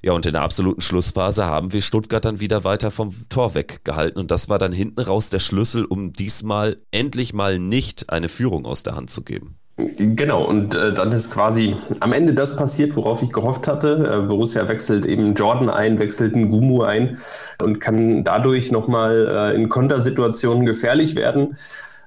Ja, 0.06 0.14
und 0.14 0.24
in 0.28 0.34
der 0.34 0.44
absoluten 0.44 0.82
Schlussphase 0.82 1.48
haben 1.48 1.74
wir 1.74 1.82
Stuttgart 1.82 2.24
dann 2.24 2.40
wieder 2.40 2.64
weiter 2.64 2.92
vom 2.92 3.12
Tor 3.28 3.56
weggehalten. 3.56 4.20
Und 4.20 4.30
das 4.30 4.50
war 4.50 4.60
dann 4.60 4.72
hinten 4.72 5.02
raus 5.02 5.32
der 5.32 5.40
Schlüssel, 5.40 5.84
um 5.84 6.14
diesmal 6.14 6.78
endlich 6.92 7.34
mal 7.34 7.58
nicht 7.58 8.12
eine 8.12 8.30
Führung 8.30 8.68
aus 8.68 8.84
der 8.84 8.96
Hand 8.96 9.10
zu 9.10 9.24
geben. 9.24 9.58
Genau, 9.78 10.46
und 10.46 10.76
äh, 10.76 10.94
dann 10.94 11.12
ist 11.12 11.32
quasi 11.32 11.76
am 12.02 12.14
Ende 12.14 12.36
das 12.36 12.56
passiert, 12.56 12.96
worauf 12.96 13.24
ich 13.24 13.32
gehofft 13.32 13.68
hatte. 13.68 14.22
Äh, 14.24 14.28
Borussia 14.28 14.68
wechselt 14.68 15.08
eben 15.08 15.34
Jordan 15.34 15.72
ein, 15.72 15.98
wechselt 15.98 16.36
einen 16.36 16.52
Gumu 16.52 16.84
ein 16.84 17.18
und 17.60 17.80
kann 17.80 18.24
dadurch 18.24 18.72
nochmal 18.72 19.28
äh, 19.28 19.56
in 19.56 19.70
Kontersituationen 19.70 20.68
gefährlich 20.68 21.16
werden. 21.16 21.58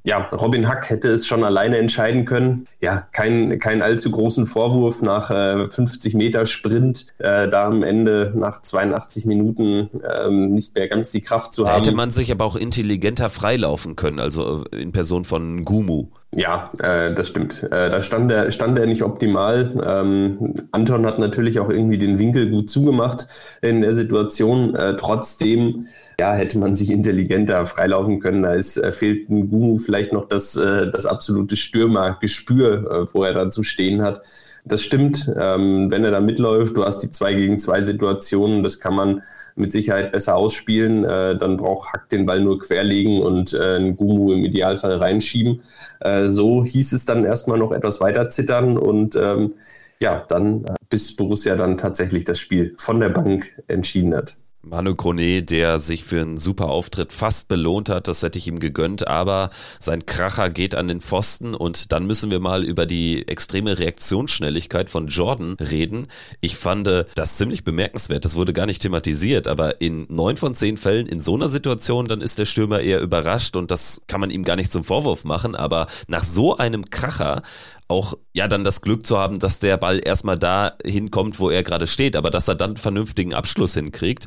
Ja, 0.04 0.28
Robin 0.32 0.68
Hack 0.68 0.90
hätte 0.90 1.08
es 1.08 1.26
schon 1.26 1.44
alleine 1.44 1.78
entscheiden 1.78 2.24
können. 2.24 2.66
Ja, 2.80 3.06
keinen 3.12 3.58
kein 3.58 3.82
allzu 3.82 4.10
großen 4.10 4.46
Vorwurf 4.46 5.02
nach 5.02 5.30
äh, 5.30 5.68
50 5.68 6.14
Meter 6.14 6.46
Sprint, 6.46 7.06
äh, 7.18 7.48
da 7.48 7.66
am 7.66 7.82
Ende 7.82 8.32
nach 8.36 8.62
82 8.62 9.26
Minuten 9.26 9.90
ähm, 10.24 10.52
nicht 10.52 10.74
mehr 10.74 10.88
ganz 10.88 11.10
die 11.10 11.20
Kraft 11.20 11.52
zu 11.52 11.64
da 11.64 11.70
haben. 11.70 11.78
Hätte 11.78 11.92
man 11.92 12.10
sich 12.10 12.30
aber 12.32 12.44
auch 12.44 12.56
intelligenter 12.56 13.28
freilaufen 13.30 13.96
können, 13.96 14.20
also 14.20 14.64
in 14.72 14.92
Person 14.92 15.24
von 15.24 15.64
Gumu. 15.64 16.08
Ja, 16.34 16.70
äh, 16.82 17.14
das 17.14 17.28
stimmt. 17.28 17.62
Äh, 17.62 17.90
da 17.90 18.02
stand 18.02 18.30
er, 18.30 18.52
stand 18.52 18.78
er 18.78 18.86
nicht 18.86 19.02
optimal. 19.02 19.72
Ähm, 19.86 20.54
Anton 20.72 21.06
hat 21.06 21.18
natürlich 21.18 21.58
auch 21.58 21.70
irgendwie 21.70 21.98
den 21.98 22.18
Winkel 22.18 22.50
gut 22.50 22.68
zugemacht 22.68 23.26
in 23.62 23.80
der 23.80 23.94
Situation. 23.94 24.74
Äh, 24.74 24.96
trotzdem 24.96 25.86
ja, 26.20 26.34
hätte 26.34 26.58
man 26.58 26.74
sich 26.74 26.90
intelligenter 26.90 27.64
freilaufen 27.64 28.18
können. 28.18 28.42
Da 28.42 28.54
ist, 28.54 28.76
äh, 28.76 28.92
fehlt 28.92 29.30
ein 29.30 29.48
Gumu 29.48 29.78
vielleicht 29.78 30.12
noch 30.12 30.28
das, 30.28 30.56
äh, 30.56 30.90
das 30.90 31.06
absolute 31.06 31.56
Stürmergespür, 31.56 32.90
äh, 32.90 33.14
wo 33.14 33.22
er 33.22 33.34
dann 33.34 33.52
zu 33.52 33.62
stehen 33.62 34.02
hat. 34.02 34.22
Das 34.64 34.82
stimmt, 34.82 35.32
ähm, 35.38 35.90
wenn 35.90 36.04
er 36.04 36.10
da 36.10 36.20
mitläuft, 36.20 36.76
du 36.76 36.84
hast 36.84 36.98
die 37.00 37.10
zwei 37.10 37.34
gegen 37.34 37.58
zwei 37.58 37.82
Situationen, 37.82 38.62
das 38.62 38.80
kann 38.80 38.94
man 38.94 39.22
mit 39.54 39.72
Sicherheit 39.72 40.12
besser 40.12 40.36
ausspielen. 40.36 41.04
Äh, 41.04 41.38
dann 41.38 41.56
braucht 41.56 41.92
Hack 41.92 42.08
den 42.10 42.26
Ball 42.26 42.40
nur 42.40 42.58
querlegen 42.58 43.22
und 43.22 43.54
äh, 43.54 43.76
einen 43.76 43.96
Gumu 43.96 44.32
im 44.32 44.44
Idealfall 44.44 44.96
reinschieben. 44.96 45.62
Äh, 46.00 46.30
so 46.30 46.64
hieß 46.64 46.92
es 46.92 47.04
dann 47.04 47.24
erstmal 47.24 47.58
noch 47.58 47.72
etwas 47.72 48.00
weiter 48.00 48.28
zittern 48.28 48.76
und 48.76 49.16
ähm, 49.16 49.54
ja, 50.00 50.24
dann 50.28 50.64
bis 50.90 51.16
Borussia 51.16 51.56
dann 51.56 51.78
tatsächlich 51.78 52.24
das 52.24 52.38
Spiel 52.38 52.74
von 52.78 53.00
der 53.00 53.08
Bank 53.08 53.62
entschieden 53.68 54.14
hat. 54.14 54.36
Manu 54.62 54.96
Kone, 54.96 55.42
der 55.42 55.78
sich 55.78 56.02
für 56.02 56.20
einen 56.20 56.36
super 56.36 56.68
Auftritt 56.68 57.12
fast 57.12 57.46
belohnt 57.46 57.88
hat, 57.88 58.08
das 58.08 58.22
hätte 58.22 58.38
ich 58.38 58.48
ihm 58.48 58.58
gegönnt, 58.58 59.06
aber 59.06 59.50
sein 59.78 60.04
Kracher 60.04 60.50
geht 60.50 60.74
an 60.74 60.88
den 60.88 61.00
Pfosten 61.00 61.54
und 61.54 61.92
dann 61.92 62.06
müssen 62.06 62.30
wir 62.32 62.40
mal 62.40 62.64
über 62.64 62.84
die 62.84 63.26
extreme 63.28 63.78
Reaktionsschnelligkeit 63.78 64.90
von 64.90 65.06
Jordan 65.06 65.54
reden. 65.54 66.08
Ich 66.40 66.56
fand 66.56 66.88
das 67.14 67.36
ziemlich 67.36 67.62
bemerkenswert, 67.62 68.24
das 68.24 68.34
wurde 68.34 68.52
gar 68.52 68.66
nicht 68.66 68.82
thematisiert, 68.82 69.46
aber 69.46 69.80
in 69.80 70.06
neun 70.08 70.36
von 70.36 70.56
zehn 70.56 70.76
Fällen 70.76 71.06
in 71.06 71.20
so 71.20 71.36
einer 71.36 71.48
Situation, 71.48 72.08
dann 72.08 72.20
ist 72.20 72.38
der 72.38 72.46
Stürmer 72.46 72.80
eher 72.80 73.00
überrascht 73.00 73.54
und 73.54 73.70
das 73.70 74.02
kann 74.08 74.20
man 74.20 74.30
ihm 74.30 74.42
gar 74.42 74.56
nicht 74.56 74.72
zum 74.72 74.82
Vorwurf 74.82 75.24
machen, 75.24 75.54
aber 75.54 75.86
nach 76.08 76.24
so 76.24 76.56
einem 76.56 76.90
Kracher 76.90 77.42
auch 77.88 78.14
ja 78.34 78.46
dann 78.48 78.64
das 78.64 78.82
Glück 78.82 79.06
zu 79.06 79.18
haben, 79.18 79.38
dass 79.38 79.60
der 79.60 79.78
Ball 79.78 80.00
erstmal 80.04 80.38
da 80.38 80.76
hinkommt, 80.84 81.40
wo 81.40 81.50
er 81.50 81.62
gerade 81.62 81.86
steht, 81.86 82.16
aber 82.16 82.30
dass 82.30 82.48
er 82.48 82.54
dann 82.54 82.76
vernünftigen 82.76 83.34
Abschluss 83.34 83.74
hinkriegt, 83.74 84.26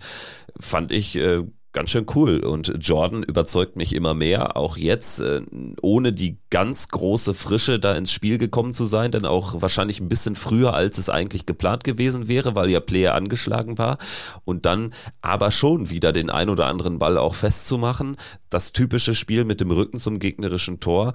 fand 0.60 0.91
ich 0.91 1.15
äh, 1.15 1.44
ganz 1.72 1.91
schön 1.91 2.08
cool. 2.15 2.39
Und 2.39 2.74
Jordan 2.80 3.24
überzeugt 3.24 3.75
mich 3.75 3.94
immer 3.96 4.13
mehr, 4.13 4.58
auch 4.58 4.77
jetzt, 4.77 5.22
äh, 5.22 5.41
ohne 5.82 6.12
die 6.12 6.40
ganz 6.51 6.89
große 6.89 7.34
Frische 7.34 7.79
da 7.79 7.96
ins 7.96 8.12
Spiel 8.12 8.38
gekommen 8.38 8.74
zu 8.74 8.86
sein, 8.86 9.10
denn 9.10 9.25
auch 9.25 9.62
wahrscheinlich 9.62 10.00
ein 10.01 10.10
bisschen 10.10 10.36
früher, 10.36 10.74
als 10.74 10.98
es 10.98 11.10
eigentlich 11.10 11.46
geplant 11.46 11.84
gewesen 11.84 12.27
wäre, 12.27 12.55
weil 12.55 12.70
ja 12.70 12.81
Player 12.81 13.15
angeschlagen 13.15 13.77
war. 13.77 13.98
Und 14.43 14.65
dann 14.65 14.93
aber 15.22 15.50
schon 15.50 15.89
wieder 15.89 16.12
den 16.12 16.29
ein 16.29 16.50
oder 16.50 16.67
anderen 16.67 17.00
Ball 17.00 17.17
auch 17.17 17.36
festzumachen. 17.36 18.17
Das 18.50 18.74
typische 18.74 19.15
Spiel 19.15 19.46
mit 19.46 19.62
dem 19.62 19.72
Rücken 19.72 20.00
zum 20.00 20.20
gegnerischen 20.20 20.81
Tor. 20.81 21.13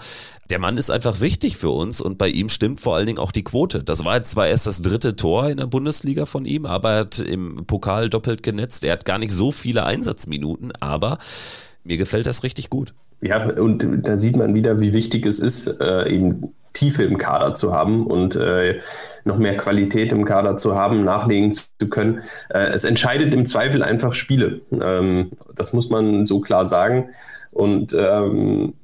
Der 0.49 0.59
Mann 0.59 0.79
ist 0.79 0.91
einfach 0.91 1.21
wichtig 1.21 1.59
für 1.59 1.71
uns 1.71 2.01
und 2.01 2.17
bei 2.17 2.29
ihm 2.29 2.49
stimmt 2.49 2.81
vor 2.81 2.97
allen 2.97 3.07
Dingen 3.07 3.19
auch 3.19 3.33
die 3.33 3.45
Quote. 3.45 3.85
Das 3.85 4.05
war 4.05 4.17
jetzt 4.17 4.31
zwar 4.31 4.49
erst 4.49 4.67
das 4.67 4.81
dritte 4.81 5.17
Tor 5.17 5.51
in 5.51 5.59
der 5.59 5.67
Bundesliga 5.67 6.25
von 6.25 6.47
ihm, 6.47 6.65
aber 6.65 6.93
er 6.93 7.01
hat 7.01 7.19
im 7.19 7.67
Pokal 7.67 8.09
doppelt 8.09 8.43
genetzt. 8.43 8.85
Er 8.85 8.95
hat 8.95 9.05
gar 9.05 9.19
nicht 9.19 9.33
so 9.33 9.53
viele 9.53 9.85
Einsatzminuten, 9.85 10.73
aber 10.81 11.19
mir 11.85 11.99
gefällt 11.99 12.27
das 12.27 12.43
richtig 12.43 12.71
gut. 12.71 12.95
Ja, 13.21 13.51
und 13.51 14.07
da 14.07 14.17
sieht 14.17 14.37
man 14.37 14.55
wieder, 14.55 14.81
wie 14.81 14.93
wichtig 14.93 15.27
es 15.27 15.39
ist, 15.41 15.81
äh, 15.81 16.09
eben 16.09 16.55
Tiefe 16.77 17.05
im 17.05 17.17
Kader 17.17 17.55
zu 17.55 17.73
haben 17.73 18.07
und 18.07 18.37
äh, 18.37 18.79
noch 19.25 19.39
mehr 19.39 19.57
Qualität 19.57 20.13
im 20.13 20.27
Kader 20.27 20.57
zu 20.59 20.75
haben, 20.75 21.05
nachlegen 21.05 21.53
zu 21.53 21.89
können. 21.89 22.21
Äh, 22.51 22.69
es 22.75 22.85
entscheidet 22.85 23.33
im 23.33 23.47
Zweifel 23.47 23.83
einfach 23.83 24.15
Spiele. 24.15 24.61
Ähm, 24.71 25.33
das 25.55 25.73
muss 25.73 25.89
man 25.89 26.27
so 26.27 26.41
klar 26.41 26.67
sagen. 26.67 27.09
Und 27.51 27.97
ähm, 27.99 28.75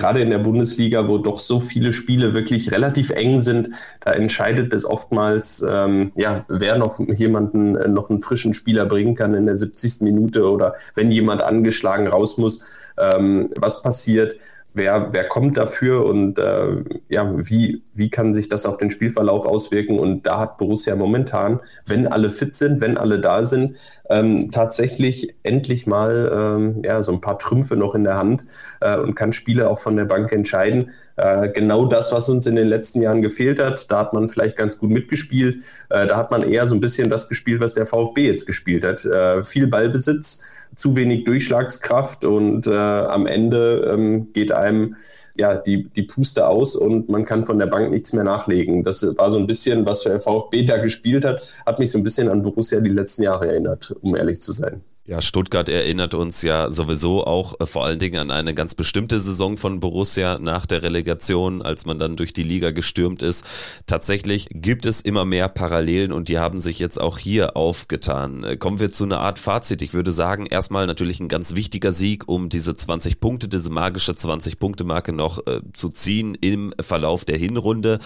gerade 0.00 0.20
in 0.20 0.30
der 0.30 0.38
Bundesliga, 0.38 1.06
wo 1.06 1.18
doch 1.18 1.38
so 1.38 1.60
viele 1.60 1.92
Spiele 1.92 2.32
wirklich 2.32 2.72
relativ 2.72 3.10
eng 3.10 3.40
sind, 3.40 3.70
da 4.00 4.12
entscheidet 4.12 4.72
es 4.72 4.84
oftmals, 4.84 5.64
ähm, 5.68 6.12
ja, 6.16 6.44
wer 6.48 6.78
noch 6.78 6.98
jemanden, 6.98 7.76
äh, 7.76 7.86
noch 7.86 8.08
einen 8.08 8.22
frischen 8.22 8.54
Spieler 8.54 8.86
bringen 8.86 9.14
kann 9.14 9.34
in 9.34 9.46
der 9.46 9.58
70. 9.58 10.00
Minute 10.00 10.50
oder 10.50 10.74
wenn 10.94 11.10
jemand 11.10 11.42
angeschlagen 11.42 12.08
raus 12.08 12.38
muss, 12.38 12.64
ähm, 12.98 13.50
was 13.56 13.82
passiert 13.82 14.36
wer, 14.74 15.12
wer 15.12 15.26
kommt 15.26 15.56
dafür 15.56 16.06
und 16.06 16.38
äh, 16.38 16.84
ja, 17.08 17.32
wie, 17.48 17.82
wie 18.00 18.10
kann 18.10 18.34
sich 18.34 18.48
das 18.48 18.66
auf 18.66 18.78
den 18.78 18.90
Spielverlauf 18.90 19.46
auswirken? 19.46 20.00
Und 20.00 20.26
da 20.26 20.40
hat 20.40 20.56
Borussia 20.56 20.96
momentan, 20.96 21.60
wenn 21.86 22.08
alle 22.08 22.30
fit 22.30 22.56
sind, 22.56 22.80
wenn 22.80 22.98
alle 22.98 23.20
da 23.20 23.46
sind, 23.46 23.76
ähm, 24.08 24.50
tatsächlich 24.50 25.36
endlich 25.44 25.86
mal 25.86 26.32
ähm, 26.34 26.82
ja, 26.82 27.02
so 27.02 27.12
ein 27.12 27.20
paar 27.20 27.38
Trümpfe 27.38 27.76
noch 27.76 27.94
in 27.94 28.02
der 28.02 28.16
Hand 28.16 28.42
äh, 28.80 28.96
und 28.96 29.14
kann 29.14 29.32
Spiele 29.32 29.68
auch 29.68 29.78
von 29.78 29.96
der 29.96 30.06
Bank 30.06 30.32
entscheiden. 30.32 30.90
Äh, 31.16 31.50
genau 31.50 31.84
das, 31.84 32.10
was 32.10 32.28
uns 32.28 32.46
in 32.46 32.56
den 32.56 32.66
letzten 32.66 33.02
Jahren 33.02 33.20
gefehlt 33.20 33.60
hat, 33.60 33.90
da 33.90 33.98
hat 33.98 34.14
man 34.14 34.28
vielleicht 34.28 34.56
ganz 34.56 34.78
gut 34.78 34.90
mitgespielt. 34.90 35.62
Äh, 35.90 36.06
da 36.06 36.16
hat 36.16 36.30
man 36.30 36.42
eher 36.42 36.66
so 36.66 36.74
ein 36.74 36.80
bisschen 36.80 37.10
das 37.10 37.28
gespielt, 37.28 37.60
was 37.60 37.74
der 37.74 37.86
VfB 37.86 38.26
jetzt 38.26 38.46
gespielt 38.46 38.84
hat. 38.84 39.04
Äh, 39.04 39.44
viel 39.44 39.66
Ballbesitz 39.66 40.42
zu 40.74 40.96
wenig 40.96 41.24
Durchschlagskraft 41.24 42.24
und 42.24 42.66
äh, 42.66 42.72
am 42.74 43.26
Ende 43.26 43.92
ähm, 43.92 44.32
geht 44.32 44.52
einem 44.52 44.96
ja, 45.40 45.54
die, 45.54 45.88
die 45.88 46.02
Puste 46.02 46.46
aus 46.46 46.76
und 46.76 47.08
man 47.08 47.24
kann 47.24 47.46
von 47.46 47.58
der 47.58 47.66
Bank 47.66 47.90
nichts 47.90 48.12
mehr 48.12 48.24
nachlegen. 48.24 48.82
Das 48.84 49.02
war 49.16 49.30
so 49.30 49.38
ein 49.38 49.46
bisschen, 49.46 49.86
was 49.86 50.02
der 50.02 50.20
VfB 50.20 50.64
da 50.64 50.76
gespielt 50.76 51.24
hat, 51.24 51.42
hat 51.64 51.78
mich 51.78 51.90
so 51.90 51.98
ein 51.98 52.04
bisschen 52.04 52.28
an 52.28 52.42
Borussia 52.42 52.80
die 52.80 52.90
letzten 52.90 53.22
Jahre 53.22 53.48
erinnert, 53.48 53.96
um 54.02 54.14
ehrlich 54.14 54.42
zu 54.42 54.52
sein. 54.52 54.82
Ja, 55.06 55.22
Stuttgart 55.22 55.70
erinnert 55.70 56.14
uns 56.14 56.42
ja 56.42 56.70
sowieso 56.70 57.24
auch 57.24 57.58
äh, 57.58 57.66
vor 57.66 57.86
allen 57.86 57.98
Dingen 57.98 58.20
an 58.20 58.30
eine 58.30 58.52
ganz 58.52 58.74
bestimmte 58.74 59.18
Saison 59.18 59.56
von 59.56 59.80
Borussia 59.80 60.38
nach 60.38 60.66
der 60.66 60.82
Relegation, 60.82 61.62
als 61.62 61.86
man 61.86 61.98
dann 61.98 62.16
durch 62.16 62.34
die 62.34 62.42
Liga 62.42 62.70
gestürmt 62.70 63.22
ist. 63.22 63.46
Tatsächlich 63.86 64.46
gibt 64.50 64.84
es 64.84 65.00
immer 65.00 65.24
mehr 65.24 65.48
Parallelen 65.48 66.12
und 66.12 66.28
die 66.28 66.38
haben 66.38 66.60
sich 66.60 66.78
jetzt 66.78 67.00
auch 67.00 67.16
hier 67.16 67.56
aufgetan. 67.56 68.44
Äh, 68.44 68.56
kommen 68.58 68.78
wir 68.78 68.92
zu 68.92 69.04
einer 69.04 69.20
Art 69.20 69.38
Fazit. 69.38 69.80
Ich 69.80 69.94
würde 69.94 70.12
sagen, 70.12 70.44
erstmal 70.44 70.86
natürlich 70.86 71.18
ein 71.18 71.28
ganz 71.28 71.54
wichtiger 71.54 71.92
Sieg, 71.92 72.28
um 72.28 72.50
diese 72.50 72.76
20 72.76 73.20
Punkte, 73.20 73.48
diese 73.48 73.70
magische 73.70 74.12
20-Punkte-Marke 74.12 75.14
noch 75.14 75.46
äh, 75.46 75.62
zu 75.72 75.88
ziehen 75.88 76.34
im 76.34 76.74
Verlauf 76.78 77.24
der 77.24 77.38
Hinrunde 77.38 78.00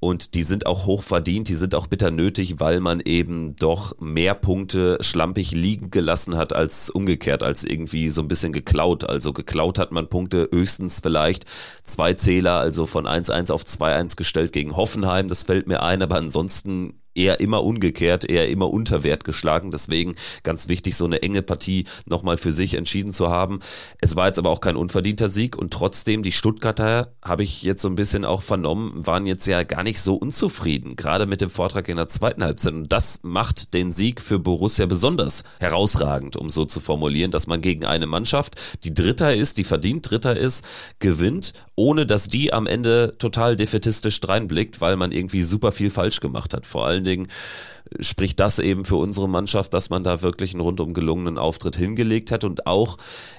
und 0.00 0.34
die 0.34 0.44
sind 0.44 0.66
auch 0.66 0.86
hoch 0.86 1.02
verdient, 1.02 1.48
die 1.48 1.54
sind 1.54 1.74
auch 1.74 1.88
bitter 1.88 2.10
nötig, 2.10 2.60
weil 2.60 2.80
man 2.80 3.00
eben 3.00 3.56
doch 3.56 3.98
mehr 4.00 4.34
Punkte 4.34 4.98
schlampig 5.00 5.50
liegen 5.50 5.90
gelassen 5.90 6.36
hat 6.36 6.52
als 6.52 6.88
umgekehrt, 6.88 7.42
als 7.42 7.64
irgendwie 7.64 8.08
so 8.08 8.22
ein 8.22 8.28
bisschen 8.28 8.52
geklaut. 8.52 9.08
Also 9.08 9.32
geklaut 9.32 9.78
hat 9.78 9.90
man 9.90 10.08
Punkte 10.08 10.48
höchstens 10.52 11.00
vielleicht 11.00 11.46
zwei 11.82 12.14
Zähler, 12.14 12.58
also 12.58 12.86
von 12.86 13.06
1-1 13.06 13.50
auf 13.50 13.64
2-1 13.64 14.16
gestellt 14.16 14.52
gegen 14.52 14.76
Hoffenheim, 14.76 15.28
das 15.28 15.42
fällt 15.42 15.66
mir 15.66 15.82
ein, 15.82 16.02
aber 16.02 16.16
ansonsten 16.16 17.00
eher 17.18 17.40
immer 17.40 17.64
umgekehrt, 17.64 18.24
eher 18.24 18.48
immer 18.48 18.70
unter 18.70 19.02
Wert 19.02 19.24
geschlagen. 19.24 19.70
Deswegen 19.70 20.14
ganz 20.42 20.68
wichtig, 20.68 20.96
so 20.96 21.04
eine 21.04 21.22
enge 21.22 21.42
Partie 21.42 21.84
nochmal 22.06 22.36
für 22.36 22.52
sich 22.52 22.74
entschieden 22.74 23.12
zu 23.12 23.28
haben. 23.28 23.58
Es 24.00 24.16
war 24.16 24.26
jetzt 24.26 24.38
aber 24.38 24.50
auch 24.50 24.60
kein 24.60 24.76
unverdienter 24.76 25.28
Sieg 25.28 25.56
und 25.56 25.72
trotzdem, 25.72 26.22
die 26.22 26.32
Stuttgarter, 26.32 27.12
habe 27.22 27.42
ich 27.42 27.62
jetzt 27.62 27.82
so 27.82 27.88
ein 27.88 27.96
bisschen 27.96 28.24
auch 28.24 28.42
vernommen, 28.42 29.06
waren 29.06 29.26
jetzt 29.26 29.46
ja 29.46 29.62
gar 29.64 29.82
nicht 29.82 30.00
so 30.00 30.14
unzufrieden, 30.14 30.96
gerade 30.96 31.26
mit 31.26 31.40
dem 31.40 31.50
Vortrag 31.50 31.88
in 31.88 31.96
der 31.96 32.08
zweiten 32.08 32.42
Halbzeit. 32.42 32.72
Und 32.72 32.92
das 32.92 33.20
macht 33.22 33.74
den 33.74 33.92
Sieg 33.92 34.20
für 34.20 34.38
Borussia 34.38 34.86
besonders 34.86 35.42
herausragend, 35.58 36.36
um 36.36 36.50
so 36.50 36.64
zu 36.64 36.80
formulieren, 36.80 37.30
dass 37.30 37.46
man 37.46 37.60
gegen 37.60 37.84
eine 37.84 38.06
Mannschaft, 38.06 38.56
die 38.84 38.94
Dritter 38.94 39.34
ist, 39.34 39.58
die 39.58 39.64
verdient 39.64 40.08
Dritter 40.08 40.36
ist, 40.36 40.64
gewinnt, 41.00 41.52
ohne 41.78 42.06
dass 42.06 42.26
die 42.26 42.52
am 42.52 42.66
Ende 42.66 43.14
total 43.18 43.54
defetistisch 43.54 44.20
reinblickt, 44.26 44.80
weil 44.80 44.96
man 44.96 45.12
irgendwie 45.12 45.42
super 45.42 45.70
viel 45.70 45.90
falsch 45.90 46.18
gemacht 46.18 46.52
hat. 46.52 46.66
Vor 46.66 46.84
allen 46.84 47.04
Dingen 47.04 47.28
spricht 48.00 48.40
das 48.40 48.58
eben 48.58 48.84
für 48.84 48.96
unsere 48.96 49.28
Mannschaft, 49.28 49.72
dass 49.74 49.88
man 49.88 50.02
da 50.02 50.20
wirklich 50.20 50.54
einen 50.54 50.60
rundum 50.60 50.92
gelungenen 50.92 51.38
Auftritt 51.38 51.76
hingelegt 51.76 52.32
hat 52.32 52.42
und 52.42 52.66
auch 52.66 52.98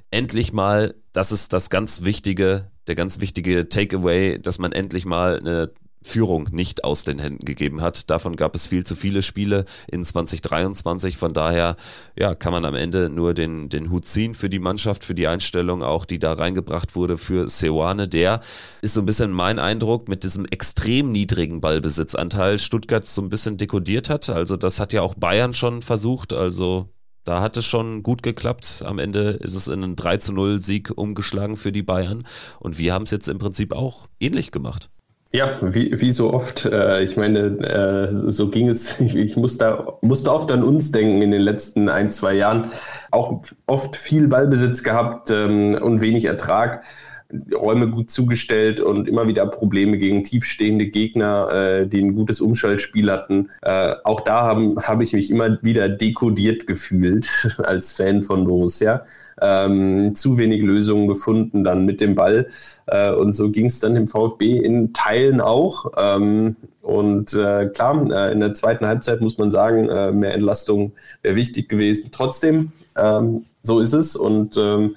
endlich 0.09 0.53
mal, 0.53 0.95
das 1.11 1.33
ist 1.33 1.51
das 1.51 1.69
ganz 1.69 2.03
wichtige, 2.03 2.71
der 2.87 2.95
ganz 2.95 3.19
wichtige 3.19 3.67
Takeaway, 3.67 4.39
dass 4.39 4.57
man 4.57 4.71
endlich 4.71 5.05
mal 5.05 5.37
eine 5.37 5.71
Führung 6.01 6.47
nicht 6.51 6.83
aus 6.83 7.03
den 7.03 7.19
Händen 7.19 7.45
gegeben 7.45 7.81
hat. 7.81 8.09
Davon 8.09 8.35
gab 8.35 8.55
es 8.55 8.67
viel 8.67 8.85
zu 8.85 8.95
viele 8.95 9.21
Spiele 9.21 9.65
in 9.91 10.05
2023. 10.05 11.17
Von 11.17 11.33
daher 11.33 11.75
ja, 12.17 12.35
kann 12.35 12.53
man 12.53 12.65
am 12.65 12.75
Ende 12.75 13.09
nur 13.09 13.33
den, 13.33 13.69
den 13.69 13.89
Hut 13.89 14.05
ziehen 14.05 14.33
für 14.33 14.49
die 14.49 14.59
Mannschaft, 14.59 15.03
für 15.03 15.15
die 15.15 15.27
Einstellung 15.27 15.83
auch, 15.83 16.05
die 16.05 16.19
da 16.19 16.33
reingebracht 16.33 16.95
wurde 16.95 17.17
für 17.17 17.49
Seoane. 17.49 18.07
Der 18.07 18.39
ist 18.81 18.93
so 18.93 19.01
ein 19.01 19.05
bisschen 19.05 19.31
mein 19.31 19.59
Eindruck 19.59 20.07
mit 20.07 20.23
diesem 20.23 20.45
extrem 20.45 21.11
niedrigen 21.11 21.61
Ballbesitzanteil 21.61 22.59
Stuttgart 22.59 23.05
so 23.05 23.21
ein 23.21 23.29
bisschen 23.29 23.57
dekodiert 23.57 24.09
hat. 24.09 24.29
Also 24.29 24.55
das 24.55 24.79
hat 24.79 24.93
ja 24.93 25.01
auch 25.01 25.15
Bayern 25.15 25.53
schon 25.53 25.81
versucht. 25.81 26.33
Also 26.33 26.89
Da 27.25 27.41
hat 27.41 27.57
es 27.57 27.65
schon 27.65 28.01
gut 28.01 28.23
geklappt. 28.23 28.83
Am 28.85 28.97
Ende 28.97 29.31
ist 29.31 29.53
es 29.53 29.67
in 29.67 29.83
einen 29.83 29.95
3 29.95 30.17
zu 30.17 30.33
0 30.33 30.61
Sieg 30.61 30.91
umgeschlagen 30.95 31.57
für 31.57 31.71
die 31.71 31.83
Bayern. 31.83 32.25
Und 32.59 32.77
wir 32.79 32.93
haben 32.93 33.03
es 33.03 33.11
jetzt 33.11 33.27
im 33.27 33.37
Prinzip 33.37 33.73
auch 33.73 34.07
ähnlich 34.19 34.51
gemacht. 34.51 34.89
Ja, 35.31 35.59
wie, 35.61 35.91
wie 36.01 36.11
so 36.11 36.33
oft. 36.33 36.65
Äh, 36.65 37.03
ich 37.03 37.15
meine, 37.15 37.39
äh, 37.59 38.31
so 38.31 38.49
ging 38.49 38.67
es. 38.69 38.99
Ich 39.15 39.37
musste, 39.37 39.93
musste 40.01 40.33
oft 40.33 40.51
an 40.51 40.63
uns 40.63 40.91
denken 40.91 41.21
in 41.21 41.29
den 41.31 41.41
letzten 41.41 41.87
ein, 41.87 42.11
zwei 42.11 42.33
Jahren. 42.33 42.71
Auch 43.11 43.43
oft 43.67 43.95
viel 43.95 44.27
Ballbesitz 44.27 44.83
gehabt 44.83 45.29
ähm, 45.29 45.75
und 45.81 46.01
wenig 46.01 46.25
Ertrag. 46.25 46.83
Räume 47.53 47.89
gut 47.89 48.09
zugestellt 48.09 48.81
und 48.81 49.07
immer 49.07 49.27
wieder 49.27 49.45
Probleme 49.45 49.99
gegen 49.99 50.23
tiefstehende 50.23 50.87
Gegner, 50.87 51.51
äh, 51.51 51.87
die 51.87 52.01
ein 52.01 52.15
gutes 52.15 52.41
Umschaltspiel 52.41 53.11
hatten. 53.11 53.49
Äh, 53.61 53.93
auch 54.03 54.21
da 54.21 54.41
habe 54.41 54.75
hab 54.77 55.01
ich 55.01 55.13
mich 55.13 55.29
immer 55.29 55.61
wieder 55.61 55.89
dekodiert 55.89 56.65
gefühlt 56.65 57.55
als 57.63 57.93
Fan 57.93 58.23
von 58.23 58.45
Borussia. 58.45 59.03
Ähm, 59.41 60.15
zu 60.15 60.37
wenig 60.37 60.63
Lösungen 60.63 61.07
gefunden 61.07 61.63
dann 61.63 61.85
mit 61.85 62.01
dem 62.01 62.15
Ball. 62.15 62.47
Äh, 62.87 63.13
und 63.13 63.33
so 63.33 63.51
ging 63.51 63.67
es 63.67 63.79
dann 63.79 63.95
im 63.95 64.07
VfB 64.07 64.57
in 64.57 64.93
Teilen 64.93 65.39
auch. 65.39 65.91
Ähm, 65.97 66.55
und 66.81 67.33
äh, 67.35 67.67
klar, 67.67 68.11
äh, 68.11 68.31
in 68.31 68.39
der 68.39 68.55
zweiten 68.55 68.87
Halbzeit 68.87 69.21
muss 69.21 69.37
man 69.37 69.51
sagen, 69.51 69.87
äh, 69.87 70.11
mehr 70.11 70.33
Entlastung 70.33 70.93
wäre 71.21 71.35
wichtig 71.35 71.69
gewesen. 71.69 72.09
Trotzdem, 72.11 72.71
ähm, 72.97 73.45
so 73.61 73.79
ist 73.79 73.93
es. 73.93 74.15
Und 74.15 74.57
ähm, 74.57 74.95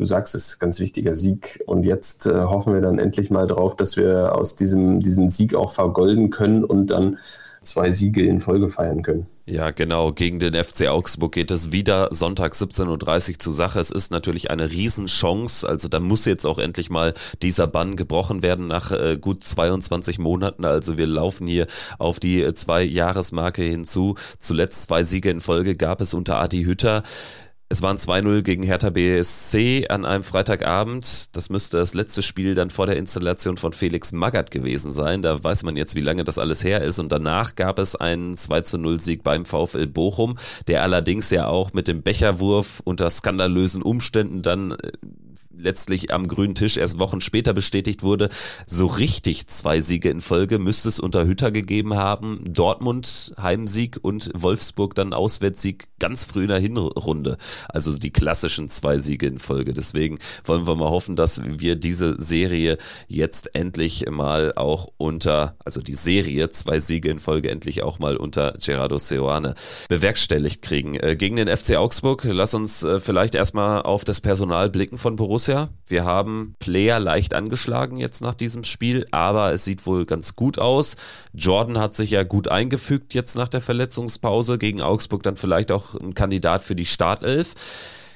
du 0.00 0.06
sagst 0.06 0.34
es, 0.34 0.58
ganz 0.58 0.80
wichtiger 0.80 1.14
Sieg. 1.14 1.62
Und 1.66 1.84
jetzt 1.84 2.26
äh, 2.26 2.32
hoffen 2.32 2.72
wir 2.72 2.80
dann 2.80 2.98
endlich 2.98 3.30
mal 3.30 3.46
drauf, 3.46 3.76
dass 3.76 3.96
wir 3.96 4.34
aus 4.34 4.56
diesem 4.56 5.00
diesen 5.00 5.30
Sieg 5.30 5.54
auch 5.54 5.72
vergolden 5.72 6.30
können 6.30 6.64
und 6.64 6.88
dann 6.88 7.18
zwei 7.62 7.90
Siege 7.90 8.24
in 8.24 8.40
Folge 8.40 8.70
feiern 8.70 9.02
können. 9.02 9.26
Ja, 9.44 9.70
genau. 9.70 10.12
Gegen 10.12 10.38
den 10.38 10.54
FC 10.54 10.88
Augsburg 10.88 11.32
geht 11.32 11.50
es 11.50 11.72
wieder 11.72 12.08
Sonntag 12.12 12.54
17.30 12.54 13.32
Uhr 13.32 13.38
zur 13.40 13.52
Sache. 13.52 13.80
Es 13.80 13.90
ist 13.90 14.10
natürlich 14.10 14.50
eine 14.50 14.70
Riesenchance. 14.70 15.68
Also 15.68 15.88
da 15.88 16.00
muss 16.00 16.24
jetzt 16.24 16.46
auch 16.46 16.58
endlich 16.58 16.88
mal 16.88 17.12
dieser 17.42 17.66
Bann 17.66 17.96
gebrochen 17.96 18.42
werden 18.42 18.68
nach 18.68 18.92
äh, 18.92 19.18
gut 19.20 19.44
22 19.44 20.18
Monaten. 20.18 20.64
Also 20.64 20.96
wir 20.96 21.06
laufen 21.06 21.46
hier 21.46 21.66
auf 21.98 22.20
die 22.20 22.42
äh, 22.42 22.54
zwei 22.54 22.82
Jahresmarke 22.82 23.62
hinzu. 23.62 24.14
Zuletzt 24.38 24.84
zwei 24.84 25.02
Siege 25.02 25.30
in 25.30 25.40
Folge 25.40 25.76
gab 25.76 26.00
es 26.00 26.14
unter 26.14 26.40
Adi 26.40 26.62
Hütter. 26.62 27.02
Es 27.72 27.82
waren 27.82 27.98
2-0 27.98 28.42
gegen 28.42 28.64
Hertha 28.64 28.90
BSC 28.90 29.86
an 29.90 30.04
einem 30.04 30.24
Freitagabend. 30.24 31.36
Das 31.36 31.50
müsste 31.50 31.76
das 31.76 31.94
letzte 31.94 32.20
Spiel 32.20 32.56
dann 32.56 32.68
vor 32.68 32.86
der 32.86 32.96
Installation 32.96 33.58
von 33.58 33.72
Felix 33.72 34.10
Magath 34.10 34.50
gewesen 34.50 34.90
sein. 34.90 35.22
Da 35.22 35.44
weiß 35.44 35.62
man 35.62 35.76
jetzt, 35.76 35.94
wie 35.94 36.00
lange 36.00 36.24
das 36.24 36.36
alles 36.36 36.64
her 36.64 36.80
ist. 36.80 36.98
Und 36.98 37.12
danach 37.12 37.54
gab 37.54 37.78
es 37.78 37.94
einen 37.94 38.34
2-0-Sieg 38.34 39.22
beim 39.22 39.44
VfL 39.44 39.86
Bochum, 39.86 40.36
der 40.66 40.82
allerdings 40.82 41.30
ja 41.30 41.46
auch 41.46 41.72
mit 41.72 41.86
dem 41.86 42.02
Becherwurf 42.02 42.82
unter 42.82 43.08
skandalösen 43.08 43.82
Umständen 43.82 44.42
dann 44.42 44.72
äh, 44.72 44.90
letztlich 45.62 46.12
am 46.12 46.28
grünen 46.28 46.54
Tisch 46.54 46.76
erst 46.76 46.98
Wochen 46.98 47.20
später 47.20 47.52
bestätigt 47.52 48.02
wurde. 48.02 48.28
So 48.66 48.86
richtig 48.86 49.46
zwei 49.48 49.80
Siege 49.80 50.10
in 50.10 50.20
Folge 50.20 50.58
müsste 50.58 50.88
es 50.88 51.00
unter 51.00 51.26
Hütter 51.26 51.50
gegeben 51.50 51.94
haben. 51.94 52.40
Dortmund 52.48 53.32
Heimsieg 53.40 53.98
und 54.02 54.30
Wolfsburg 54.34 54.94
dann 54.94 55.12
Auswärtssieg 55.12 55.88
ganz 55.98 56.24
früh 56.24 56.42
in 56.42 56.48
der 56.48 56.58
Hinrunde. 56.58 57.36
Also 57.68 57.96
die 57.96 58.12
klassischen 58.12 58.68
zwei 58.68 58.98
Siege 58.98 59.26
in 59.26 59.38
Folge. 59.38 59.74
Deswegen 59.74 60.18
wollen 60.44 60.66
wir 60.66 60.74
mal 60.74 60.90
hoffen, 60.90 61.16
dass 61.16 61.42
wir 61.44 61.76
diese 61.76 62.20
Serie 62.20 62.78
jetzt 63.08 63.54
endlich 63.54 64.06
mal 64.10 64.52
auch 64.56 64.88
unter, 64.96 65.56
also 65.64 65.80
die 65.80 65.94
Serie 65.94 66.50
zwei 66.50 66.80
Siege 66.80 67.10
in 67.10 67.20
Folge 67.20 67.50
endlich 67.50 67.82
auch 67.82 67.98
mal 67.98 68.16
unter 68.16 68.54
Gerardo 68.64 68.98
Seoane 68.98 69.54
bewerkstelligt 69.88 70.62
kriegen. 70.62 70.94
Äh, 70.94 71.16
gegen 71.16 71.36
den 71.36 71.48
FC 71.48 71.76
Augsburg, 71.76 72.24
lass 72.24 72.54
uns 72.54 72.82
äh, 72.82 73.00
vielleicht 73.00 73.34
erstmal 73.34 73.82
auf 73.82 74.04
das 74.04 74.20
Personal 74.20 74.70
blicken 74.70 74.98
von 74.98 75.16
Borussia 75.16 75.49
Borussia. 75.50 75.68
Wir 75.86 76.04
haben 76.04 76.54
Player 76.60 77.00
leicht 77.00 77.34
angeschlagen 77.34 77.96
jetzt 77.96 78.22
nach 78.22 78.34
diesem 78.34 78.62
Spiel, 78.62 79.04
aber 79.10 79.52
es 79.52 79.64
sieht 79.64 79.84
wohl 79.86 80.06
ganz 80.06 80.36
gut 80.36 80.58
aus. 80.58 80.96
Jordan 81.32 81.78
hat 81.78 81.94
sich 81.94 82.10
ja 82.10 82.22
gut 82.22 82.48
eingefügt 82.48 83.14
jetzt 83.14 83.34
nach 83.36 83.48
der 83.48 83.60
Verletzungspause. 83.60 84.58
Gegen 84.58 84.80
Augsburg 84.82 85.24
dann 85.24 85.36
vielleicht 85.36 85.72
auch 85.72 85.94
ein 85.96 86.14
Kandidat 86.14 86.62
für 86.62 86.76
die 86.76 86.86
Startelf. 86.86 87.54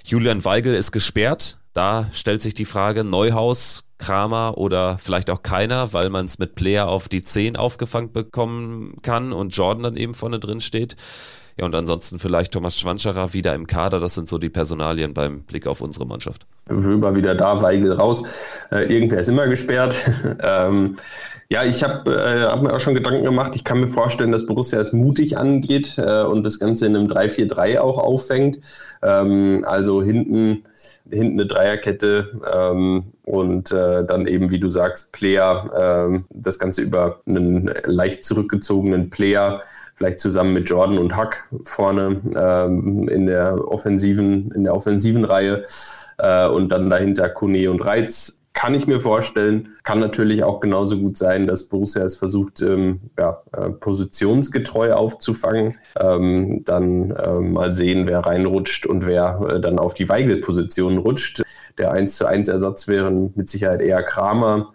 Julian 0.05 0.45
Weigel 0.45 0.75
ist 0.75 0.93
gesperrt. 0.93 1.59
Da 1.73 2.09
stellt 2.12 2.43
sich 2.43 2.55
die 2.55 2.67
Frage, 2.67 3.03
Neuhaus, 3.03 3.83
Kramer 3.99 4.57
oder 4.57 4.99
vielleicht 4.99 5.31
auch 5.31 5.43
keiner, 5.43 5.93
weil 5.93 6.11
man 6.11 6.26
es 6.26 6.38
mit 6.38 6.55
Player 6.55 6.87
auf 6.87 7.09
die 7.09 7.25
10 7.25 7.57
aufgefangen 7.57 8.12
bekommen 8.12 8.99
kann 9.03 9.32
und 9.32 9.56
Jordan 9.56 9.82
dann 9.82 9.97
eben 9.97 10.15
vorne 10.15 10.39
drin 10.39 10.61
steht. 10.61 10.95
Ja, 11.58 11.67
und 11.67 11.75
ansonsten 11.75 12.21
vielleicht 12.21 12.52
Thomas 12.52 12.78
Schwanscherer 12.78 13.32
wieder 13.32 13.54
im 13.54 13.67
Kader. 13.67 13.99
Das 13.99 14.15
sind 14.15 14.28
so 14.28 14.39
die 14.39 14.50
Personalien 14.50 15.15
beim 15.15 15.43
Blick 15.43 15.67
auf 15.67 15.80
unsere 15.80 16.06
Mannschaft. 16.06 16.47
Wöber 16.67 17.15
wieder 17.15 17.35
da, 17.35 17.61
Weigel 17.63 17.93
raus. 17.93 18.23
Äh, 18.71 18.93
irgendwer 18.93 19.21
ist 19.21 19.29
immer 19.29 19.47
gesperrt. 19.49 19.97
ähm, 20.43 20.97
ja, 21.50 21.63
ich 21.63 21.85
habe 21.85 22.11
äh, 22.11 22.45
hab 22.45 22.63
mir 22.63 22.73
auch 22.73 22.81
schon 22.81 22.95
Gedanken 22.95 23.23
gemacht. 23.23 23.53
Ich 23.55 23.65
kann 23.65 23.81
mir 23.81 23.89
vorstellen, 23.89 24.33
dass 24.33 24.47
Borussia 24.47 24.81
es 24.81 24.93
mutig 24.93 25.37
angeht 25.37 25.99
äh, 25.99 26.23
und 26.23 26.43
das 26.43 26.59
Ganze 26.59 26.87
in 26.87 26.97
einem 26.97 27.07
3-4-3 27.07 27.79
auch 27.79 27.99
auffängt. 27.99 28.61
Ähm, 29.03 29.65
also 29.67 30.03
hinten, 30.03 30.65
hinten 31.11 31.39
eine 31.39 31.47
Dreierkette 31.47 32.41
ähm, 32.53 33.13
und 33.25 33.73
äh, 33.73 34.05
dann 34.05 34.27
eben, 34.27 34.50
wie 34.50 34.59
du 34.59 34.71
sagst, 34.71 35.13
Player, 35.13 36.07
ähm, 36.09 36.25
das 36.31 36.59
Ganze 36.59 36.81
über 36.81 37.21
einen 37.27 37.71
leicht 37.85 38.25
zurückgezogenen 38.25 39.11
Player 39.11 39.61
vielleicht 39.97 40.21
zusammen 40.21 40.55
mit 40.55 40.69
Jordan 40.69 40.99
und 40.99 41.15
Hack 41.15 41.45
vorne 41.65 42.21
ähm, 42.37 43.09
in 43.09 43.27
der 43.27 43.69
offensiven, 43.69 44.50
in 44.50 44.65
der 44.65 44.75
offensiven 44.75 45.25
Reihe 45.25 45.63
äh, 46.19 46.47
und 46.49 46.71
dann 46.71 46.91
dahinter 46.91 47.29
Kone 47.29 47.71
und 47.71 47.85
Reiz. 47.85 48.41
Kann 48.53 48.75
ich 48.75 48.87
mir 48.87 49.00
vorstellen, 49.00 49.71
kann 49.83 49.99
natürlich 49.99 50.45
auch 50.45 50.61
genauso 50.61 50.97
gut 50.99 51.19
sein, 51.19 51.49
dass 51.49 51.65
Borussia 51.65 52.05
es 52.05 52.17
versucht, 52.17 52.63
ähm, 52.63 53.00
ja, 53.19 53.43
äh, 53.53 53.71
positionsgetreu 53.71 54.93
aufzufangen. 54.93 55.75
Ähm, 56.00 56.63
dann 56.65 57.11
äh, 57.11 57.41
mal 57.41 57.75
sehen, 57.75 58.07
wer 58.07 58.21
reinrutscht 58.21 58.87
und 58.87 59.07
wer 59.07 59.41
äh, 59.50 59.61
dann 59.61 59.81
auf 59.81 59.93
die 59.95 60.09
Weigel-Position 60.09 60.99
rutscht. 60.99 61.43
Der 61.79 61.91
1 61.91 62.17
zu 62.17 62.27
1 62.27 62.47
Ersatz 62.49 62.87
wären 62.87 63.33
mit 63.35 63.49
Sicherheit 63.49 63.81
eher 63.81 64.05
Kramer 64.05 64.73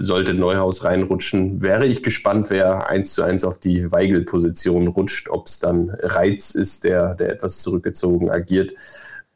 sollte 0.00 0.34
Neuhaus 0.34 0.84
reinrutschen, 0.84 1.60
wäre 1.60 1.86
ich 1.86 2.02
gespannt, 2.02 2.48
wer 2.48 2.88
eins 2.88 3.12
zu 3.12 3.22
eins 3.22 3.44
auf 3.44 3.58
die 3.58 3.92
Weigel-Position 3.92 4.88
rutscht, 4.88 5.28
ob 5.28 5.46
es 5.46 5.60
dann 5.60 5.90
Reiz 5.90 6.54
ist, 6.54 6.84
der, 6.84 7.14
der 7.14 7.30
etwas 7.30 7.60
zurückgezogen 7.60 8.30
agiert. 8.30 8.72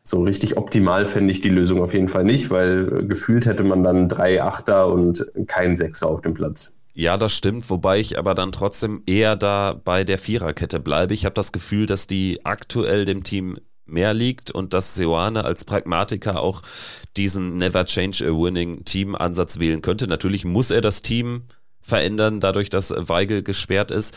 So 0.07 0.23
richtig 0.23 0.59
optimal 0.59 1.07
fände 1.07 1.33
ich 1.33 1.41
die 1.41 1.49
Lösung 1.49 1.83
auf 1.83 1.95
jeden 1.95 2.09
Fall 2.09 2.25
nicht, 2.25 2.51
weil 2.51 3.07
gefühlt 3.09 3.47
hätte 3.47 3.65
man 3.65 3.83
dann 3.83 4.09
drei 4.09 4.43
Achter 4.43 4.89
und 4.89 5.27
keinen 5.47 5.77
Sechser 5.77 6.09
auf 6.09 6.21
dem 6.21 6.35
Platz. 6.35 6.75
Ja, 6.93 7.17
das 7.17 7.33
stimmt, 7.33 7.69
wobei 7.71 7.99
ich 7.99 8.19
aber 8.19 8.35
dann 8.35 8.53
trotzdem 8.53 9.03
eher 9.07 9.35
da 9.35 9.81
bei 9.83 10.05
der 10.05 10.19
Viererkette 10.19 10.79
bleibe. 10.79 11.15
Ich 11.15 11.25
habe 11.25 11.35
das 11.35 11.53
Gefühl, 11.53 11.87
dass 11.87 12.07
die 12.07 12.45
aktuell 12.45 13.07
dem 13.07 13.25
Team 13.25 13.59
mehr 13.87 14.15
liegt 14.15 14.51
und 14.51 14.75
dass 14.75 14.95
Seoane 14.95 15.45
als 15.45 15.65
Pragmatiker 15.65 16.41
auch 16.41 16.63
diesen 17.17 17.57
Never 17.57 17.85
Change 17.87 18.27
a 18.27 18.31
Winning 18.31 18.85
Team 18.85 19.15
Ansatz 19.15 19.59
wählen 19.59 19.83
könnte. 19.83 20.07
Natürlich 20.07 20.45
muss 20.45 20.71
er 20.71 20.83
das 20.83 21.03
Team 21.03 21.45
verändern, 21.85 22.41
dadurch, 22.41 22.71
dass 22.71 22.95
Weigel 22.97 23.43
gesperrt 23.43 23.91
ist. 23.91 24.17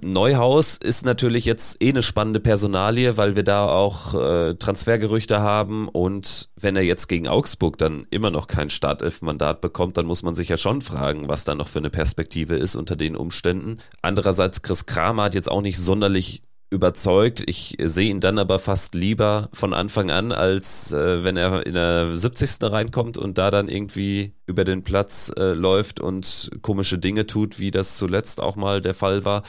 Neuhaus 0.00 0.76
ist 0.76 1.04
natürlich 1.04 1.44
jetzt 1.44 1.82
eh 1.82 1.88
eine 1.88 2.04
spannende 2.04 2.38
Personalie, 2.38 3.16
weil 3.16 3.34
wir 3.34 3.42
da 3.42 3.68
auch 3.68 4.14
äh, 4.14 4.54
Transfergerüchte 4.54 5.40
haben 5.40 5.88
und 5.88 6.48
wenn 6.56 6.76
er 6.76 6.82
jetzt 6.82 7.08
gegen 7.08 7.26
Augsburg 7.26 7.76
dann 7.76 8.06
immer 8.10 8.30
noch 8.30 8.46
kein 8.46 8.70
Startelf-Mandat 8.70 9.60
bekommt, 9.60 9.96
dann 9.96 10.06
muss 10.06 10.22
man 10.22 10.36
sich 10.36 10.48
ja 10.48 10.56
schon 10.56 10.80
fragen, 10.80 11.28
was 11.28 11.44
da 11.44 11.56
noch 11.56 11.68
für 11.68 11.80
eine 11.80 11.90
Perspektive 11.90 12.54
ist 12.54 12.76
unter 12.76 12.94
den 12.94 13.16
Umständen. 13.16 13.78
Andererseits, 14.00 14.62
Chris 14.62 14.86
Kramer 14.86 15.24
hat 15.24 15.34
jetzt 15.34 15.50
auch 15.50 15.62
nicht 15.62 15.78
sonderlich 15.78 16.42
überzeugt. 16.70 17.42
Ich 17.46 17.76
sehe 17.80 18.10
ihn 18.10 18.20
dann 18.20 18.38
aber 18.38 18.58
fast 18.58 18.94
lieber 18.94 19.48
von 19.52 19.72
Anfang 19.72 20.10
an, 20.10 20.32
als 20.32 20.92
äh, 20.92 21.24
wenn 21.24 21.36
er 21.36 21.66
in 21.66 21.74
der 21.74 22.16
70. 22.16 22.70
reinkommt 22.70 23.16
und 23.16 23.38
da 23.38 23.50
dann 23.50 23.68
irgendwie 23.68 24.34
über 24.46 24.64
den 24.64 24.84
Platz 24.84 25.32
äh, 25.36 25.52
läuft 25.52 26.00
und 26.00 26.50
komische 26.62 26.98
Dinge 26.98 27.26
tut, 27.26 27.58
wie 27.58 27.70
das 27.70 27.96
zuletzt 27.96 28.40
auch 28.40 28.56
mal 28.56 28.80
der 28.80 28.94
Fall 28.94 29.24
war. 29.24 29.42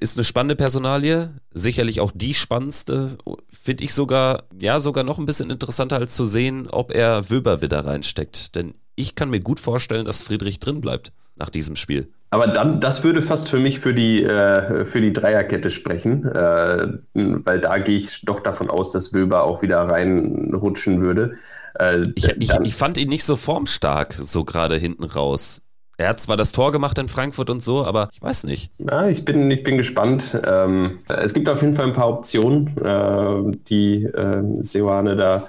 Ist 0.00 0.16
eine 0.16 0.24
spannende 0.24 0.56
Personalie, 0.56 1.34
sicherlich 1.52 2.00
auch 2.00 2.12
die 2.14 2.34
spannendste, 2.34 3.18
finde 3.50 3.84
ich 3.84 3.94
sogar, 3.94 4.44
ja, 4.60 4.80
sogar 4.80 5.04
noch 5.04 5.18
ein 5.18 5.26
bisschen 5.26 5.50
interessanter 5.50 5.96
als 5.96 6.14
zu 6.14 6.24
sehen, 6.24 6.68
ob 6.68 6.92
er 6.92 7.30
Wöber 7.30 7.62
wieder 7.62 7.84
reinsteckt. 7.84 8.54
Denn 8.56 8.74
ich 8.96 9.14
kann 9.14 9.30
mir 9.30 9.40
gut 9.40 9.60
vorstellen, 9.60 10.04
dass 10.04 10.22
Friedrich 10.22 10.58
drin 10.58 10.80
bleibt 10.80 11.12
nach 11.38 11.50
diesem 11.50 11.76
Spiel. 11.76 12.08
Aber 12.30 12.46
dann, 12.46 12.80
das 12.80 13.04
würde 13.04 13.22
fast 13.22 13.48
für 13.48 13.58
mich 13.58 13.80
für 13.80 13.94
die, 13.94 14.22
äh, 14.22 14.84
für 14.84 15.00
die 15.00 15.12
Dreierkette 15.12 15.70
sprechen, 15.70 16.26
äh, 16.26 16.88
weil 17.14 17.58
da 17.58 17.78
gehe 17.78 17.96
ich 17.96 18.22
doch 18.24 18.40
davon 18.40 18.68
aus, 18.68 18.90
dass 18.90 19.14
Wöber 19.14 19.44
auch 19.44 19.62
wieder 19.62 19.80
reinrutschen 19.80 21.00
würde. 21.00 21.34
Äh, 21.78 22.02
ich, 22.16 22.28
ich, 22.28 22.50
ich, 22.62 22.74
fand 22.74 22.98
ihn 22.98 23.08
nicht 23.08 23.24
so 23.24 23.36
formstark, 23.36 24.12
so 24.12 24.44
gerade 24.44 24.76
hinten 24.76 25.04
raus. 25.04 25.62
Er 25.96 26.10
hat 26.10 26.20
zwar 26.20 26.36
das 26.36 26.52
Tor 26.52 26.70
gemacht 26.70 26.96
in 26.98 27.08
Frankfurt 27.08 27.50
und 27.50 27.60
so, 27.62 27.84
aber 27.84 28.08
ich 28.12 28.22
weiß 28.22 28.44
nicht. 28.44 28.70
Ja, 28.78 29.08
ich 29.08 29.24
bin, 29.24 29.50
ich 29.50 29.64
bin 29.64 29.76
gespannt. 29.76 30.38
Ähm, 30.46 31.00
es 31.08 31.34
gibt 31.34 31.48
auf 31.48 31.60
jeden 31.60 31.74
Fall 31.74 31.86
ein 31.86 31.92
paar 31.92 32.08
Optionen, 32.08 32.76
äh, 32.78 33.56
die 33.68 34.04
äh, 34.04 34.42
Seoane 34.60 35.16
da 35.16 35.48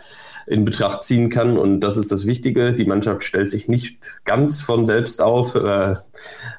in 0.50 0.66
Betracht 0.66 1.04
ziehen 1.04 1.30
kann. 1.30 1.58
Und 1.58 1.82
das 1.82 1.96
ist 1.98 2.12
das 2.12 2.26
Wichtige. 2.26 2.74
Die 2.74 2.86
Mannschaft 2.86 3.24
stellt 3.24 3.50
sich 3.50 3.68
nicht 3.68 4.00
ganz 4.26 4.62
von 4.62 4.86
selbst 4.86 5.22
auf. 5.22 5.54
Äh, 5.56 5.96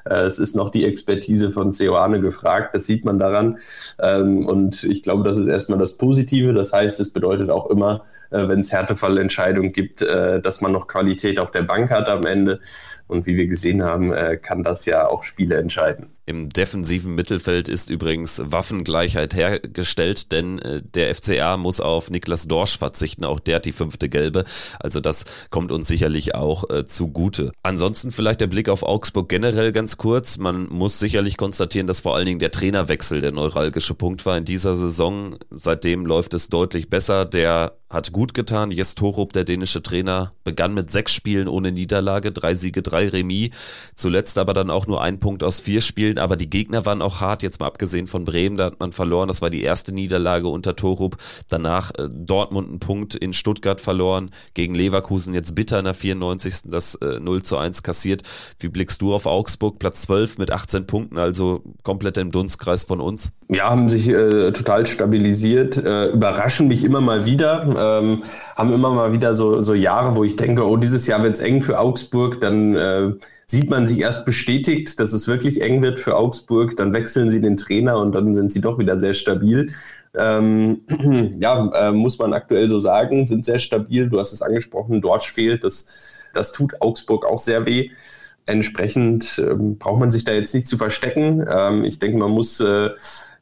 es 0.05 0.39
ist 0.39 0.55
noch 0.55 0.69
die 0.69 0.85
Expertise 0.85 1.51
von 1.51 1.73
Ceoane 1.73 2.21
gefragt. 2.21 2.75
Das 2.75 2.87
sieht 2.87 3.05
man 3.05 3.19
daran. 3.19 3.59
Ähm, 3.99 4.45
und 4.47 4.83
ich 4.83 5.03
glaube, 5.03 5.23
das 5.23 5.37
ist 5.37 5.47
erstmal 5.47 5.79
das 5.79 5.97
Positive. 5.97 6.53
Das 6.53 6.73
heißt, 6.73 6.99
es 6.99 7.11
bedeutet 7.11 7.49
auch 7.49 7.69
immer, 7.69 8.03
äh, 8.31 8.47
wenn 8.47 8.61
es 8.61 8.71
Härtefallentscheidungen 8.71 9.73
gibt, 9.73 10.01
äh, 10.01 10.41
dass 10.41 10.61
man 10.61 10.71
noch 10.71 10.87
Qualität 10.87 11.39
auf 11.39 11.51
der 11.51 11.63
Bank 11.63 11.91
hat 11.91 12.09
am 12.09 12.25
Ende. 12.25 12.59
Und 13.07 13.25
wie 13.25 13.35
wir 13.35 13.47
gesehen 13.47 13.83
haben, 13.83 14.13
äh, 14.13 14.37
kann 14.37 14.63
das 14.63 14.85
ja 14.85 15.07
auch 15.07 15.23
Spiele 15.23 15.57
entscheiden. 15.57 16.07
Im 16.25 16.47
defensiven 16.47 17.13
Mittelfeld 17.13 17.67
ist 17.67 17.89
übrigens 17.89 18.41
Waffengleichheit 18.45 19.35
hergestellt, 19.35 20.31
denn 20.31 20.59
äh, 20.59 20.81
der 20.81 21.13
FCA 21.13 21.57
muss 21.57 21.81
auf 21.81 22.09
Niklas 22.09 22.47
Dorsch 22.47 22.77
verzichten. 22.77 23.25
Auch 23.25 23.41
der 23.41 23.57
hat 23.57 23.65
die 23.65 23.73
fünfte 23.73 24.07
Gelbe. 24.07 24.45
Also 24.79 25.01
das 25.01 25.25
kommt 25.49 25.73
uns 25.73 25.89
sicherlich 25.89 26.33
auch 26.33 26.69
äh, 26.69 26.85
zugute. 26.85 27.51
Ansonsten 27.63 28.11
vielleicht 28.11 28.39
der 28.39 28.47
Blick 28.47 28.69
auf 28.69 28.83
Augsburg 28.83 29.27
generell 29.27 29.50
ganz 29.71 29.97
kurz. 29.97 30.37
Man 30.37 30.67
muss 30.69 30.99
sicherlich 30.99 31.37
konstatieren, 31.37 31.87
dass 31.87 31.99
vor 32.01 32.15
allen 32.15 32.25
Dingen 32.25 32.39
der 32.39 32.51
Trainerwechsel 32.51 33.21
der 33.21 33.31
neuralgische 33.31 33.93
Punkt 33.93 34.25
war 34.25 34.37
in 34.37 34.45
dieser 34.45 34.75
Saison. 34.75 35.37
Seitdem 35.51 36.05
läuft 36.05 36.33
es 36.33 36.49
deutlich 36.49 36.89
besser. 36.89 37.25
Der 37.25 37.80
hat 37.91 38.11
gut 38.11 38.33
getan. 38.33 38.71
Jes 38.71 38.95
Torup, 38.95 39.33
der 39.33 39.43
dänische 39.43 39.83
Trainer, 39.83 40.31
begann 40.43 40.73
mit 40.73 40.89
sechs 40.89 41.13
Spielen 41.13 41.47
ohne 41.47 41.71
Niederlage, 41.71 42.31
drei 42.31 42.55
Siege, 42.55 42.81
drei 42.81 43.09
Remis. 43.09 43.49
Zuletzt 43.95 44.37
aber 44.37 44.53
dann 44.53 44.69
auch 44.69 44.87
nur 44.87 45.01
ein 45.01 45.19
Punkt 45.19 45.43
aus 45.43 45.59
vier 45.59 45.81
Spielen. 45.81 46.17
Aber 46.17 46.37
die 46.37 46.49
Gegner 46.49 46.85
waren 46.85 47.01
auch 47.01 47.19
hart, 47.19 47.43
jetzt 47.43 47.59
mal 47.59 47.67
abgesehen 47.67 48.07
von 48.07 48.23
Bremen, 48.23 48.57
da 48.57 48.65
hat 48.65 48.79
man 48.79 48.93
verloren. 48.93 49.27
Das 49.27 49.41
war 49.41 49.49
die 49.49 49.61
erste 49.61 49.93
Niederlage 49.93 50.47
unter 50.47 50.75
Torup. 50.75 51.17
Danach 51.49 51.91
äh, 51.91 52.07
Dortmund 52.09 52.69
einen 52.69 52.79
Punkt 52.79 53.15
in 53.15 53.33
Stuttgart 53.33 53.81
verloren, 53.81 54.31
gegen 54.53 54.73
Leverkusen 54.73 55.33
jetzt 55.33 55.53
bitter 55.55 55.79
in 55.79 55.85
der 55.85 55.93
94. 55.93 56.61
das 56.65 56.95
äh, 56.95 57.19
0 57.19 57.43
zu 57.43 57.57
1 57.57 57.83
kassiert. 57.83 58.23
Wie 58.59 58.69
blickst 58.69 59.01
du 59.01 59.13
auf 59.13 59.25
Augsburg? 59.25 59.79
Platz 59.79 60.03
12 60.03 60.37
mit 60.37 60.51
18 60.51 60.87
Punkten, 60.87 61.17
also 61.17 61.63
komplett 61.83 62.17
im 62.17 62.31
Dunstkreis 62.31 62.85
von 62.85 63.01
uns. 63.01 63.33
Ja, 63.49 63.69
haben 63.69 63.89
sich 63.89 64.07
äh, 64.07 64.53
total 64.53 64.85
stabilisiert, 64.85 65.77
äh, 65.77 66.07
überraschen 66.07 66.69
mich 66.69 66.85
immer 66.85 67.01
mal 67.01 67.25
wieder 67.25 67.67
ähm, 67.81 68.23
haben 68.55 68.73
immer 68.73 68.91
mal 68.91 69.11
wieder 69.11 69.33
so, 69.33 69.61
so 69.61 69.73
Jahre, 69.73 70.15
wo 70.15 70.23
ich 70.23 70.35
denke, 70.35 70.65
oh, 70.67 70.77
dieses 70.77 71.07
Jahr 71.07 71.23
wird 71.23 71.35
es 71.35 71.39
eng 71.39 71.61
für 71.61 71.79
Augsburg. 71.79 72.39
Dann 72.41 72.75
äh, 72.75 73.13
sieht 73.45 73.69
man 73.69 73.87
sich 73.87 73.99
erst 73.99 74.25
bestätigt, 74.25 74.99
dass 74.99 75.13
es 75.13 75.27
wirklich 75.27 75.61
eng 75.61 75.81
wird 75.81 75.99
für 75.99 76.15
Augsburg. 76.15 76.77
Dann 76.77 76.93
wechseln 76.93 77.29
sie 77.29 77.41
den 77.41 77.57
Trainer 77.57 77.97
und 77.97 78.13
dann 78.13 78.35
sind 78.35 78.51
sie 78.51 78.61
doch 78.61 78.79
wieder 78.79 78.99
sehr 78.99 79.13
stabil. 79.13 79.71
Ähm, 80.17 80.81
ja, 81.39 81.89
äh, 81.89 81.91
muss 81.91 82.19
man 82.19 82.33
aktuell 82.33 82.67
so 82.67 82.79
sagen, 82.79 83.27
sind 83.27 83.45
sehr 83.45 83.59
stabil. 83.59 84.09
Du 84.09 84.19
hast 84.19 84.33
es 84.33 84.41
angesprochen, 84.41 85.01
Dortsch 85.01 85.31
fehlt. 85.31 85.63
Das, 85.63 86.29
das 86.33 86.51
tut 86.51 86.81
Augsburg 86.81 87.25
auch 87.25 87.39
sehr 87.39 87.65
weh. 87.65 87.89
Entsprechend 88.47 89.37
ähm, 89.37 89.77
braucht 89.77 89.99
man 89.99 90.11
sich 90.11 90.23
da 90.23 90.33
jetzt 90.33 90.53
nicht 90.55 90.67
zu 90.67 90.77
verstecken. 90.77 91.45
Ähm, 91.49 91.83
ich 91.83 91.99
denke, 91.99 92.17
man 92.17 92.31
muss 92.31 92.59
äh, 92.59 92.89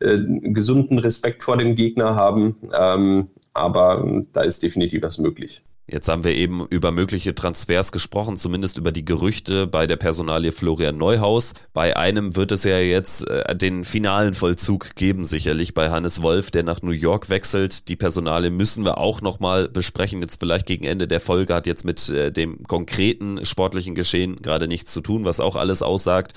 äh, 0.01 0.19
gesunden 0.41 0.99
Respekt 0.99 1.41
vor 1.41 1.57
dem 1.57 1.75
Gegner 1.75 2.15
haben. 2.15 2.57
Ähm, 2.77 3.29
aber 3.53 4.03
ähm, 4.03 4.27
da 4.33 4.41
ist 4.41 4.63
definitiv 4.63 5.03
was 5.03 5.17
möglich. 5.17 5.63
Jetzt 5.91 6.07
haben 6.07 6.23
wir 6.23 6.35
eben 6.35 6.65
über 6.67 6.91
mögliche 6.91 7.33
Transfers 7.33 7.91
gesprochen, 7.91 8.37
zumindest 8.37 8.77
über 8.77 8.91
die 8.91 9.03
Gerüchte 9.03 9.65
bei 9.65 9.87
der 9.87 9.95
Personalie 9.95 10.51
Florian 10.51 10.97
Neuhaus. 10.97 11.53
Bei 11.73 11.97
einem 11.97 12.35
wird 12.35 12.51
es 12.51 12.63
ja 12.63 12.77
jetzt 12.77 13.27
äh, 13.27 13.55
den 13.55 13.83
finalen 13.83 14.33
Vollzug 14.33 14.95
geben, 14.95 15.25
sicherlich 15.25 15.73
bei 15.73 15.89
Hannes 15.89 16.21
Wolf, 16.21 16.51
der 16.51 16.63
nach 16.63 16.81
New 16.81 16.91
York 16.91 17.29
wechselt. 17.29 17.89
Die 17.89 17.95
Personalie 17.95 18.51
müssen 18.51 18.85
wir 18.85 18.99
auch 18.99 19.21
nochmal 19.21 19.67
besprechen. 19.67 20.21
Jetzt 20.21 20.39
vielleicht 20.39 20.67
gegen 20.67 20.85
Ende 20.85 21.07
der 21.07 21.19
Folge 21.19 21.55
hat 21.55 21.65
jetzt 21.65 21.85
mit 21.85 22.07
äh, 22.09 22.31
dem 22.31 22.63
konkreten 22.67 23.43
sportlichen 23.43 23.95
Geschehen 23.95 24.35
gerade 24.37 24.67
nichts 24.67 24.93
zu 24.93 25.01
tun, 25.01 25.25
was 25.25 25.39
auch 25.39 25.55
alles 25.55 25.81
aussagt. 25.81 26.33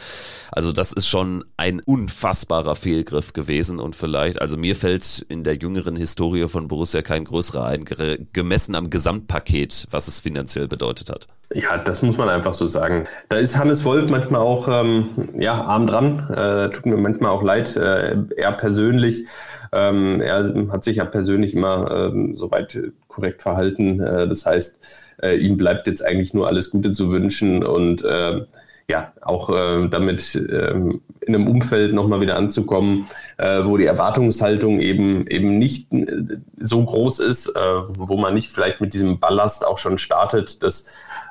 Also 0.51 0.73
das 0.73 0.93
ist 0.93 1.07
schon 1.07 1.45
ein 1.57 1.81
unfassbarer 1.85 2.75
Fehlgriff 2.75 3.33
gewesen 3.33 3.81
und 3.81 3.97
vielleicht, 3.97 4.41
also 4.41 4.57
mir 4.57 4.77
fällt 4.77 5.25
in 5.29 5.45
der 5.45 5.57
jüngeren 5.57 5.97
Historie 5.97 6.49
von 6.49 6.69
Borussia 6.69 7.03
kein 7.03 7.25
größerer 7.25 7.67
ein, 7.67 7.85
gemessen 8.33 8.75
am 8.75 8.91
Gesamtpaket 8.91 9.42
Paket, 9.43 9.87
was 9.91 10.07
es 10.09 10.21
finanziell 10.21 10.69
bedeutet 10.69 11.11
hat. 11.11 11.27
Ja, 11.53 11.77
das 11.77 12.03
muss 12.03 12.17
man 12.17 12.29
einfach 12.29 12.55
so 12.55 12.67
sagen. 12.67 13.05
Da 13.29 13.39
ist 13.39 13.59
Hannes 13.59 13.85
Wolf 13.85 14.09
manchmal 14.09 14.41
auch 14.41 14.69
ähm, 14.69 15.09
ja, 15.39 15.61
arm 15.61 15.87
dran. 15.87 16.31
Äh, 16.31 16.71
tut 16.71 16.87
mir 16.87 16.97
manchmal 16.97 17.31
auch 17.31 17.43
leid. 17.43 17.77
Äh, 17.77 18.17
er 18.37 18.53
persönlich, 18.53 19.25
ähm, 19.73 20.21
er 20.21 20.55
hat 20.71 20.85
sich 20.85 20.97
ja 20.97 21.05
persönlich 21.05 21.55
immer 21.55 21.91
ähm, 21.91 22.37
soweit 22.37 22.79
korrekt 23.09 23.43
verhalten. 23.43 24.01
Äh, 24.01 24.29
das 24.29 24.47
heißt, 24.47 24.79
äh, 25.23 25.37
ihm 25.37 25.57
bleibt 25.57 25.89
jetzt 25.89 26.05
eigentlich 26.05 26.33
nur 26.33 26.47
alles 26.47 26.71
Gute 26.71 26.93
zu 26.93 27.11
wünschen 27.11 27.65
und 27.65 28.05
äh, 28.05 28.43
ja, 28.89 29.13
auch 29.21 29.51
äh, 29.51 29.89
damit 29.89 30.35
ähm, 30.35 31.01
in 31.21 31.35
einem 31.35 31.49
Umfeld 31.49 31.95
nochmal 31.95 32.21
wieder 32.21 32.37
anzukommen, 32.37 33.07
äh, 33.39 33.65
wo 33.65 33.77
die 33.77 33.87
Erwartungshaltung 33.87 34.81
eben 34.81 35.27
eben 35.29 35.59
nicht 35.59 35.93
äh, 35.93 36.39
so 36.59 36.85
groß 36.85 37.21
ist, 37.21 37.49
äh, 37.49 37.61
wo 37.61 38.17
man 38.17 38.35
nicht 38.35 38.51
vielleicht 38.51 38.81
mit 38.81 38.93
diesem 38.93 39.19
Ballast 39.21 39.67
auch 39.67 39.79
schon 39.79 39.99
startet, 39.99 40.63
dass, 40.63 40.87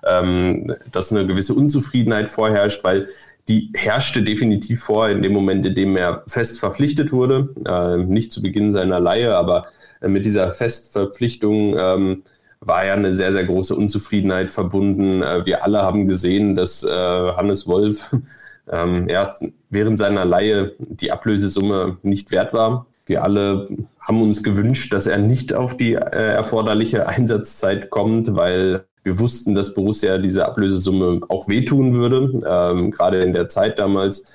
ähm, 0.08 0.74
dass 0.92 1.12
eine 1.12 1.28
gewisse 1.28 1.54
Unzufriedenheit 1.54 2.30
vorherrscht, 2.30 2.84
weil 2.84 3.08
die 3.48 3.72
herrschte 3.74 4.24
definitiv 4.24 4.84
vor 4.84 5.10
in 5.10 5.22
dem 5.22 5.34
Moment, 5.34 5.66
in 5.66 5.76
dem 5.76 5.98
er 5.98 6.24
fest 6.28 6.60
verpflichtet 6.60 7.12
wurde, 7.12 7.50
äh, 7.68 7.98
nicht 7.98 8.32
zu 8.32 8.42
Beginn 8.42 8.72
seiner 8.72 9.00
Leihe, 9.00 9.36
aber 9.36 9.68
äh, 10.02 10.08
mit 10.08 10.26
dieser 10.26 10.52
Festverpflichtung 10.52 11.76
ähm, 11.78 12.24
war 12.62 12.86
ja 12.86 12.94
eine 12.94 13.14
sehr, 13.14 13.34
sehr 13.34 13.44
große 13.44 13.76
Unzufriedenheit 13.76 14.52
verbunden. 14.52 15.22
Äh, 15.22 15.46
wir 15.46 15.64
alle 15.64 15.82
haben 15.82 16.08
gesehen, 16.08 16.56
dass 16.56 16.84
äh, 16.84 16.90
Hannes 16.90 17.68
Wolf 17.68 18.16
ähm, 18.72 19.08
er 19.10 19.36
während 19.70 19.98
seiner 19.98 20.26
Laie 20.26 20.74
die 20.80 21.12
Ablösesumme 21.12 21.98
nicht 22.04 22.32
wert 22.32 22.54
war. 22.54 22.86
Wir 23.06 23.24
alle 23.24 23.68
haben 24.00 24.22
uns 24.22 24.44
gewünscht, 24.44 24.94
dass 24.94 25.08
er 25.08 25.18
nicht 25.18 25.54
auf 25.54 25.76
die 25.76 25.94
äh, 25.94 25.98
erforderliche 25.98 27.08
Einsatzzeit 27.08 27.90
kommt, 27.90 28.36
weil 28.36 28.86
wir 29.04 29.20
wussten, 29.20 29.56
dass 29.56 29.74
Borussia 29.74 30.20
diese 30.20 30.46
Ablösesumme 30.46 31.22
auch 31.28 31.48
wehtun 31.48 31.96
würde, 31.96 32.32
ähm, 32.48 32.92
gerade 32.92 33.24
in 33.24 33.34
der 33.34 33.48
Zeit 33.48 33.80
damals. 33.80 34.32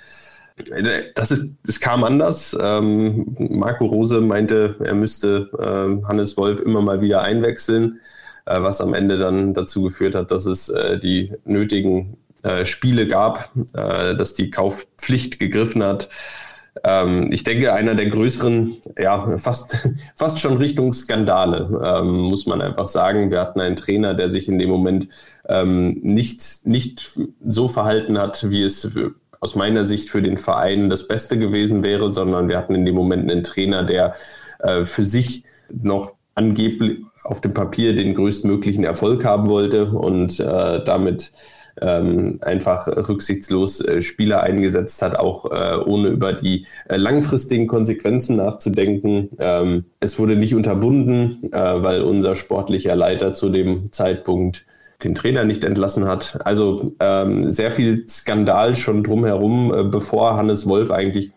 Das, 1.15 1.31
ist, 1.31 1.55
es 1.69 1.81
kam 1.81 2.03
anders. 2.03 2.57
Ähm, 2.59 3.37
Marco 3.39 3.85
Rose 3.85 4.21
meinte, 4.21 4.77
er 4.83 4.95
müsste 4.95 5.51
äh, 5.59 6.07
Hannes 6.07 6.37
Wolf 6.37 6.61
immer 6.61 6.81
mal 6.81 7.03
wieder 7.03 7.23
einwechseln, 7.23 8.01
äh, 8.47 8.61
was 8.61 8.81
am 8.81 8.95
Ende 8.95 9.19
dann 9.19 9.53
dazu 9.53 9.83
geführt 9.83 10.15
hat, 10.15 10.31
dass 10.31 10.47
es 10.47 10.71
äh, 10.71 10.99
die 10.99 11.33
nötigen 11.45 12.17
äh, 12.43 12.65
Spiele 12.65 13.07
gab, 13.07 13.51
äh, 13.75 14.17
dass 14.17 14.33
die 14.33 14.51
Kaufpflicht 14.51 15.39
gegriffen 15.39 15.83
hat. 15.83 16.09
Ähm, 16.85 17.33
ich 17.33 17.45
denke, 17.45 17.73
einer 17.73 17.95
der 17.95 18.07
größeren, 18.07 18.77
ja, 18.99 19.39
fast, 19.39 19.77
fast 20.17 20.41
schon 20.41 20.57
Richtung 20.57 20.93
Skandale, 20.93 21.81
ähm, 21.85 22.19
muss 22.19 22.47
man 22.47 22.63
einfach 22.63 22.87
sagen. 22.87 23.31
Wir 23.31 23.41
hatten 23.41 23.61
einen 23.61 23.77
Trainer, 23.77 24.15
der 24.15 24.31
sich 24.31 24.49
in 24.49 24.59
dem 24.59 24.71
Moment 24.71 25.09
ähm, 25.49 25.99
nicht, 26.03 26.67
nicht 26.67 27.19
so 27.47 27.69
verhalten 27.69 28.19
hat, 28.19 28.51
wie 28.51 28.63
es 28.63 28.97
aus 29.41 29.55
meiner 29.55 29.85
Sicht 29.85 30.11
für 30.11 30.23
den 30.23 30.37
Verein 30.37 30.91
das 30.91 31.09
Beste 31.09 31.39
gewesen 31.39 31.83
wäre, 31.83 32.13
sondern 32.13 32.49
wir 32.49 32.57
hatten 32.57 32.75
in 32.75 32.87
dem 32.87 32.95
Moment 32.95 33.31
einen 33.31 33.45
Trainer, 33.45 33.83
der 33.83 34.15
äh, 34.61 34.85
für 34.85 35.05
sich 35.05 35.45
noch 35.71 36.15
angeblich 36.35 36.99
auf 37.25 37.41
dem 37.41 37.55
Papier 37.55 37.95
den 37.95 38.15
größtmöglichen 38.15 38.85
Erfolg 38.85 39.25
haben 39.25 39.49
wollte 39.49 39.87
und 39.87 40.39
äh, 40.39 40.85
damit 40.85 41.33
ähm, 41.81 42.39
einfach 42.41 42.87
rücksichtslos 42.87 43.81
äh, 43.81 44.01
Spieler 44.01 44.43
eingesetzt 44.43 45.03
hat, 45.03 45.19
auch 45.19 45.45
äh, 45.51 45.77
ohne 45.85 46.09
über 46.09 46.33
die 46.33 46.67
äh, 46.89 46.97
langfristigen 46.97 47.67
Konsequenzen 47.67 48.37
nachzudenken. 48.37 49.31
Ähm, 49.39 49.85
es 50.01 50.19
wurde 50.19 50.37
nicht 50.37 50.55
unterbunden, 50.55 51.53
äh, 51.53 51.59
weil 51.59 52.03
unser 52.03 52.37
sportlicher 52.37 52.97
Leiter 52.97 53.35
zu 53.35 53.51
dem 53.51 53.93
Zeitpunkt 53.93 54.65
den 55.05 55.15
Trainer 55.15 55.45
nicht 55.45 55.65
entlassen 55.65 56.07
hat. 56.07 56.39
Also 56.45 56.95
ähm, 57.01 57.53
sehr 57.53 57.71
viel 57.71 58.09
Skandal 58.09 58.77
schon 58.77 59.05
drumherum, 59.05 59.75
äh, 59.75 59.85
bevor 59.85 60.37
Hannes 60.37 60.69
Wolf 60.69 60.91
eigentlich 60.91 61.33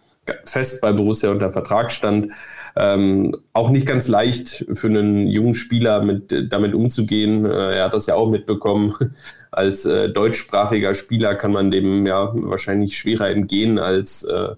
fest 0.46 0.82
bei 0.82 0.92
Borussia 0.94 1.32
unter 1.32 1.52
Vertrag 1.52 1.92
stand. 1.92 2.32
Ähm, 2.76 3.36
auch 3.54 3.70
nicht 3.70 3.88
ganz 3.88 4.08
leicht 4.08 4.66
für 4.74 4.88
einen 4.88 5.28
jungen 5.28 5.56
Spieler 5.56 6.02
mit, 6.02 6.52
damit 6.52 6.74
umzugehen. 6.74 7.46
Äh, 7.46 7.78
er 7.78 7.86
hat 7.86 7.94
das 7.94 8.06
ja 8.06 8.16
auch 8.16 8.30
mitbekommen. 8.30 8.94
Als 9.52 9.86
äh, 9.86 10.10
deutschsprachiger 10.10 10.94
Spieler 10.94 11.36
kann 11.36 11.52
man 11.52 11.72
dem 11.72 12.06
ja 12.06 12.32
wahrscheinlich 12.34 12.98
schwerer 12.98 13.30
entgehen 13.30 13.80
als, 13.80 14.24
äh, 14.24 14.50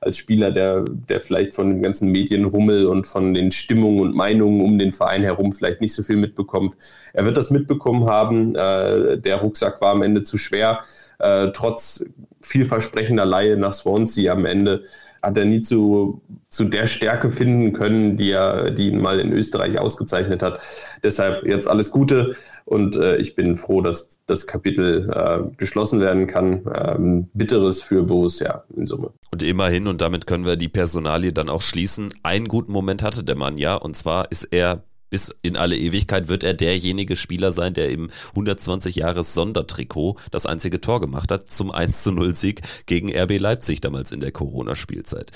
als 0.00 0.16
Spieler, 0.16 0.50
der, 0.50 0.84
der 0.84 1.20
vielleicht 1.20 1.54
von 1.54 1.68
dem 1.70 1.82
ganzen 1.82 2.10
Medienrummel 2.10 2.86
und 2.86 3.06
von 3.06 3.34
den 3.34 3.50
Stimmungen 3.50 4.00
und 4.00 4.14
Meinungen 4.14 4.60
um 4.60 4.78
den 4.78 4.92
Verein 4.92 5.22
herum 5.22 5.52
vielleicht 5.52 5.80
nicht 5.80 5.94
so 5.94 6.02
viel 6.02 6.16
mitbekommt. 6.16 6.76
Er 7.12 7.24
wird 7.24 7.36
das 7.36 7.50
mitbekommen 7.50 8.06
haben. 8.06 8.54
Äh, 8.54 9.18
der 9.18 9.36
Rucksack 9.36 9.80
war 9.80 9.92
am 9.92 10.02
Ende 10.02 10.22
zu 10.22 10.38
schwer. 10.38 10.80
äh, 11.18 11.48
trotz 11.52 12.04
vielversprechender 12.40 13.24
Laie 13.24 13.56
nach 13.56 13.72
Swansea 13.72 14.32
am 14.32 14.44
Ende 14.44 14.84
hat 15.22 15.36
er 15.36 15.44
nie 15.44 15.60
zu, 15.60 16.22
zu 16.48 16.64
der 16.64 16.86
Stärke 16.86 17.30
finden 17.30 17.72
können, 17.72 18.16
die 18.16 18.30
er, 18.30 18.70
die 18.70 18.88
ihn 18.88 19.00
mal 19.00 19.18
in 19.18 19.32
Österreich 19.32 19.78
ausgezeichnet 19.78 20.42
hat. 20.42 20.60
Deshalb 21.02 21.44
jetzt 21.44 21.66
alles 21.66 21.90
Gute 21.90 22.36
und 22.68 22.96
äh, 22.96 23.16
ich 23.16 23.34
bin 23.34 23.56
froh, 23.56 23.80
dass 23.80 24.20
das 24.26 24.46
Kapitel 24.46 25.08
äh, 25.10 25.56
geschlossen 25.56 26.00
werden 26.00 26.26
kann. 26.26 26.66
Ähm, 26.74 27.28
bitteres 27.32 27.82
für 27.82 28.02
Borussia 28.02 28.64
in 28.76 28.84
Summe. 28.84 29.10
Und 29.30 29.42
immerhin, 29.42 29.86
und 29.86 30.02
damit 30.02 30.26
können 30.26 30.44
wir 30.44 30.56
die 30.56 30.68
Personalie 30.68 31.32
dann 31.32 31.48
auch 31.48 31.62
schließen, 31.62 32.12
einen 32.22 32.46
guten 32.46 32.72
Moment 32.72 33.02
hatte 33.02 33.24
der 33.24 33.36
Mann 33.36 33.56
ja, 33.56 33.74
und 33.74 33.96
zwar 33.96 34.30
ist 34.30 34.44
er 34.44 34.82
bis 35.08 35.34
in 35.40 35.56
alle 35.56 35.78
Ewigkeit 35.78 36.28
wird 36.28 36.44
er 36.44 36.52
derjenige 36.52 37.16
Spieler 37.16 37.52
sein, 37.52 37.72
der 37.72 37.88
im 37.88 38.10
120 38.32 38.96
Jahres 38.96 39.32
Sondertrikot 39.32 40.16
das 40.30 40.44
einzige 40.44 40.82
Tor 40.82 41.00
gemacht 41.00 41.32
hat 41.32 41.48
zum 41.48 41.70
1 41.70 42.02
zu 42.02 42.12
0 42.12 42.34
Sieg 42.34 42.60
gegen 42.84 43.10
RB 43.16 43.38
Leipzig 43.38 43.80
damals 43.80 44.12
in 44.12 44.20
der 44.20 44.32
Corona-Spielzeit. 44.32 45.30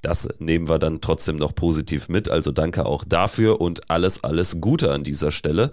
Das 0.00 0.28
nehmen 0.38 0.68
wir 0.68 0.78
dann 0.78 1.00
trotzdem 1.00 1.34
noch 1.34 1.56
positiv 1.56 2.08
mit. 2.08 2.30
Also 2.30 2.52
danke 2.52 2.86
auch 2.86 3.04
dafür 3.04 3.60
und 3.60 3.90
alles, 3.90 4.22
alles 4.22 4.60
Gute 4.60 4.92
an 4.92 5.02
dieser 5.02 5.32
Stelle. 5.32 5.72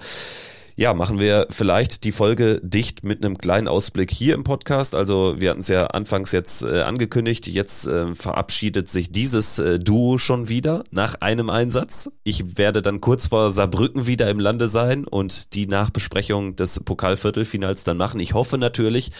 Ja, 0.77 0.93
machen 0.93 1.21
wir 1.21 1.47
vielleicht 1.51 2.03
die 2.03 2.11
Folge 2.11 2.59
dicht 2.61 3.05
mit 3.05 3.23
einem 3.23 3.37
kleinen 3.37 3.69
Ausblick 3.69 4.11
hier 4.11 4.35
im 4.35 4.43
Podcast. 4.43 4.93
Also 4.93 5.39
wir 5.39 5.51
hatten 5.51 5.61
es 5.61 5.69
ja 5.69 5.85
anfangs 5.87 6.33
jetzt 6.33 6.63
äh, 6.63 6.81
angekündigt. 6.81 7.47
Jetzt 7.47 7.87
äh, 7.87 8.13
verabschiedet 8.13 8.89
sich 8.89 9.09
dieses 9.09 9.57
äh, 9.57 9.79
Duo 9.79 10.17
schon 10.17 10.49
wieder 10.49 10.83
nach 10.91 11.15
einem 11.21 11.49
Einsatz. 11.49 12.11
Ich 12.25 12.57
werde 12.57 12.81
dann 12.81 12.99
kurz 12.99 13.27
vor 13.27 13.51
Saarbrücken 13.51 14.05
wieder 14.05 14.29
im 14.29 14.41
Lande 14.41 14.67
sein 14.67 15.05
und 15.05 15.53
die 15.53 15.65
Nachbesprechung 15.65 16.57
des 16.57 16.81
Pokalviertelfinals 16.81 17.85
dann 17.85 17.95
machen. 17.95 18.19
Ich 18.19 18.33
hoffe 18.33 18.57
natürlich, 18.57 19.13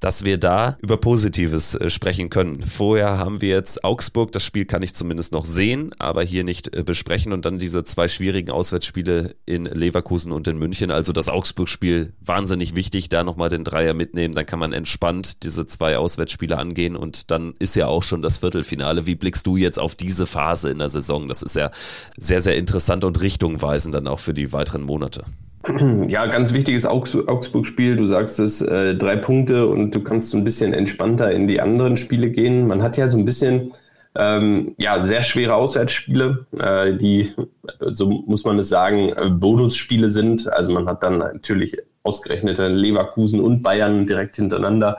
dass 0.00 0.24
wir 0.24 0.38
da 0.38 0.76
über 0.80 0.96
Positives 0.98 1.74
äh, 1.74 1.90
sprechen 1.90 2.30
können. 2.30 2.62
Vorher 2.62 3.18
haben 3.18 3.40
wir 3.40 3.50
jetzt 3.50 3.84
Augsburg, 3.84 4.32
das 4.32 4.44
Spiel 4.44 4.64
kann 4.64 4.82
ich 4.82 4.94
zumindest 4.94 5.32
noch 5.32 5.46
sehen, 5.46 5.92
aber 5.98 6.22
hier 6.22 6.44
nicht 6.44 6.74
äh, 6.74 6.82
besprechen 6.82 7.32
und 7.32 7.44
dann 7.44 7.58
diese 7.58 7.84
zwei 7.84 8.08
schwierigen 8.08 8.50
Auswärtsspiele 8.50 9.36
in 9.46 9.64
Leverkusen 9.64 10.32
und 10.32 10.48
in 10.48 10.58
München. 10.58 10.90
Also 10.90 11.12
das 11.12 11.28
Augsburg-Spiel 11.28 12.12
wahnsinnig 12.20 12.74
wichtig, 12.74 13.08
da 13.08 13.24
nochmal 13.24 13.48
den 13.48 13.64
Dreier 13.64 13.94
mitnehmen, 13.94 14.34
dann 14.34 14.46
kann 14.46 14.58
man 14.58 14.72
entspannt 14.72 15.42
diese 15.42 15.66
zwei 15.66 15.96
Auswärtsspiele 15.96 16.58
angehen 16.58 16.96
und 16.96 17.30
dann 17.30 17.54
ist 17.58 17.76
ja 17.76 17.86
auch 17.86 18.02
schon 18.02 18.22
das 18.22 18.38
Viertelfinale. 18.38 19.06
Wie 19.06 19.14
blickst 19.14 19.46
du 19.46 19.56
jetzt 19.56 19.78
auf 19.78 19.94
diese 19.94 20.26
Phase 20.26 20.70
in 20.70 20.78
der 20.78 20.88
Saison? 20.88 21.28
Das 21.28 21.42
ist 21.42 21.56
ja 21.56 21.70
sehr, 22.18 22.42
sehr 22.42 22.56
interessant 22.56 23.04
und 23.04 23.20
richtungweisend 23.20 23.94
dann 23.94 24.08
auch 24.08 24.20
für 24.20 24.34
die 24.34 24.52
weiteren 24.52 24.82
Monate. 24.82 25.24
Ja, 26.08 26.26
ganz 26.26 26.52
wichtiges 26.52 26.86
Augsburg-Spiel. 26.86 27.96
Du 27.96 28.06
sagst 28.06 28.38
es, 28.38 28.60
äh, 28.60 28.94
drei 28.94 29.16
Punkte 29.16 29.66
und 29.66 29.94
du 29.94 30.02
kannst 30.02 30.30
so 30.30 30.38
ein 30.38 30.44
bisschen 30.44 30.72
entspannter 30.72 31.32
in 31.32 31.46
die 31.46 31.60
anderen 31.60 31.96
Spiele 31.96 32.30
gehen. 32.30 32.66
Man 32.66 32.82
hat 32.82 32.96
ja 32.96 33.08
so 33.08 33.18
ein 33.18 33.24
bisschen 33.24 33.72
ähm, 34.14 34.74
ja, 34.78 35.02
sehr 35.02 35.22
schwere 35.22 35.54
Auswärtsspiele, 35.54 36.46
äh, 36.58 36.94
die, 36.94 37.32
so 37.80 38.08
muss 38.08 38.44
man 38.44 38.58
es 38.58 38.68
sagen, 38.68 39.10
äh, 39.10 39.28
Bonusspiele 39.28 40.08
sind. 40.08 40.50
Also 40.52 40.72
man 40.72 40.86
hat 40.86 41.02
dann 41.02 41.18
natürlich 41.18 41.76
ausgerechnete 42.02 42.68
Leverkusen 42.68 43.40
und 43.40 43.62
Bayern 43.62 44.06
direkt 44.06 44.36
hintereinander 44.36 44.98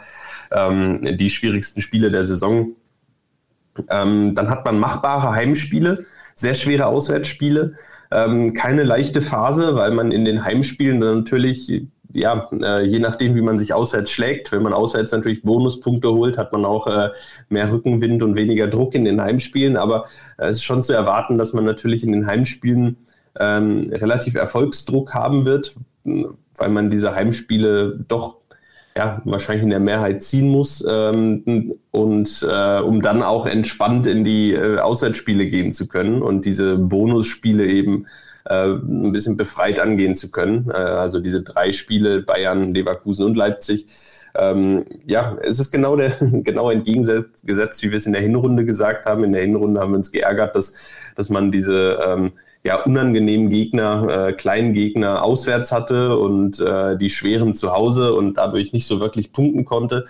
ähm, 0.52 1.18
die 1.18 1.30
schwierigsten 1.30 1.82
Spiele 1.82 2.12
der 2.12 2.26
Saison. 2.26 2.76
Ähm, 3.90 4.34
dann 4.36 4.50
hat 4.50 4.66
man 4.66 4.78
machbare 4.80 5.32
Heimspiele, 5.32 6.06
sehr 6.36 6.54
schwere 6.54 6.88
Auswärtsspiele. 6.88 7.74
Ähm, 8.12 8.54
keine 8.54 8.84
leichte 8.84 9.22
Phase, 9.22 9.76
weil 9.76 9.92
man 9.92 10.12
in 10.12 10.26
den 10.26 10.44
Heimspielen 10.44 11.00
natürlich, 11.00 11.84
ja, 12.14 12.50
äh, 12.52 12.86
je 12.86 13.00
nachdem, 13.00 13.36
wie 13.36 13.42
man 13.42 13.60
sich 13.60 13.74
auswärts 13.74 14.12
schlägt, 14.12 14.52
wenn 14.52 14.64
man 14.64 14.74
auswärts 14.74 15.12
natürlich 15.12 15.44
Bonuspunkte 15.44 16.10
holt, 16.10 16.38
hat 16.38 16.54
man 16.54 16.66
auch 16.66 16.88
äh, 16.88 17.10
mehr 17.50 17.72
Rückenwind 17.72 18.24
und 18.24 18.36
weniger 18.36 18.68
Druck 18.68 18.96
in 18.96 19.06
den 19.06 19.22
Heimspielen. 19.22 19.78
Aber 19.78 20.06
äh, 20.38 20.48
es 20.48 20.58
ist 20.58 20.64
schon 20.64 20.84
zu 20.84 20.94
erwarten, 20.94 21.38
dass 21.38 21.54
man 21.54 21.66
natürlich 21.66 22.04
in 22.04 22.12
den 22.12 22.28
Heimspielen 22.28 22.98
ähm, 23.40 23.90
relativ 23.92 24.36
Erfolgsdruck 24.36 25.14
haben 25.14 25.46
wird, 25.46 25.76
weil 26.04 26.70
man 26.70 26.90
diese 26.90 27.14
Heimspiele 27.14 28.00
doch 28.08 28.38
ja, 28.98 29.22
wahrscheinlich 29.26 29.64
in 29.64 29.70
der 29.70 29.80
Mehrheit 29.80 30.24
ziehen 30.24 30.50
muss 30.50 30.84
ähm, 30.90 31.76
und 31.92 32.48
äh, 32.50 32.80
um 32.80 33.04
dann 33.04 33.22
auch 33.22 33.46
entspannt 33.46 34.08
in 34.08 34.24
die 34.24 34.54
äh, 34.54 34.80
Auswärtsspiele 34.80 35.46
gehen 35.46 35.72
zu 35.72 35.88
können 35.88 36.24
und 36.24 36.46
diese 36.46 36.80
Bonusspiele 36.80 37.68
eben 37.68 38.08
äh, 38.46 38.70
ein 38.70 39.12
bisschen 39.12 39.38
befreit 39.38 39.80
angehen 39.80 40.16
zu 40.16 40.32
können. 40.32 40.72
Äh, 40.72 40.78
also 40.78 41.20
diese 41.20 41.44
drei 41.44 41.74
Spiele, 41.74 42.24
Bayern, 42.24 42.74
Leverkusen 42.74 43.24
und 43.24 43.38
Leipzig. 43.38 43.86
Ähm, 44.36 44.86
ja, 45.06 45.38
es 45.44 45.60
ist 45.60 45.72
genau, 45.72 45.96
der, 45.96 46.14
genau 46.20 46.72
entgegengesetzt, 46.72 47.84
wie 47.84 47.92
wir 47.92 47.98
es 47.98 48.08
in 48.08 48.14
der 48.14 48.24
Hinrunde 48.24 48.66
gesagt 48.66 49.06
haben. 49.06 49.24
In 49.24 49.34
der 49.34 49.44
Hinrunde 49.44 49.80
haben 49.80 49.92
wir 49.92 49.98
uns 49.98 50.12
geärgert, 50.12 50.56
dass, 50.56 50.74
dass 51.16 51.30
man 51.30 51.52
diese 51.52 52.00
ähm, 52.04 52.32
ja, 52.64 52.84
unangenehmen 52.84 53.50
Gegner, 53.50 54.28
äh, 54.28 54.34
kleinen 54.34 54.74
Gegner 54.74 55.24
auswärts 55.24 55.72
hatte 55.72 56.18
und 56.18 56.60
äh, 56.60 56.98
die 56.98 57.10
schweren 57.10 57.56
zu 57.56 57.72
Hause 57.72 58.14
und 58.14 58.38
dadurch 58.38 58.74
nicht 58.74 58.88
so 58.88 59.00
wirklich 59.00 59.32
punkten 59.32 59.66
konnte. 59.66 60.06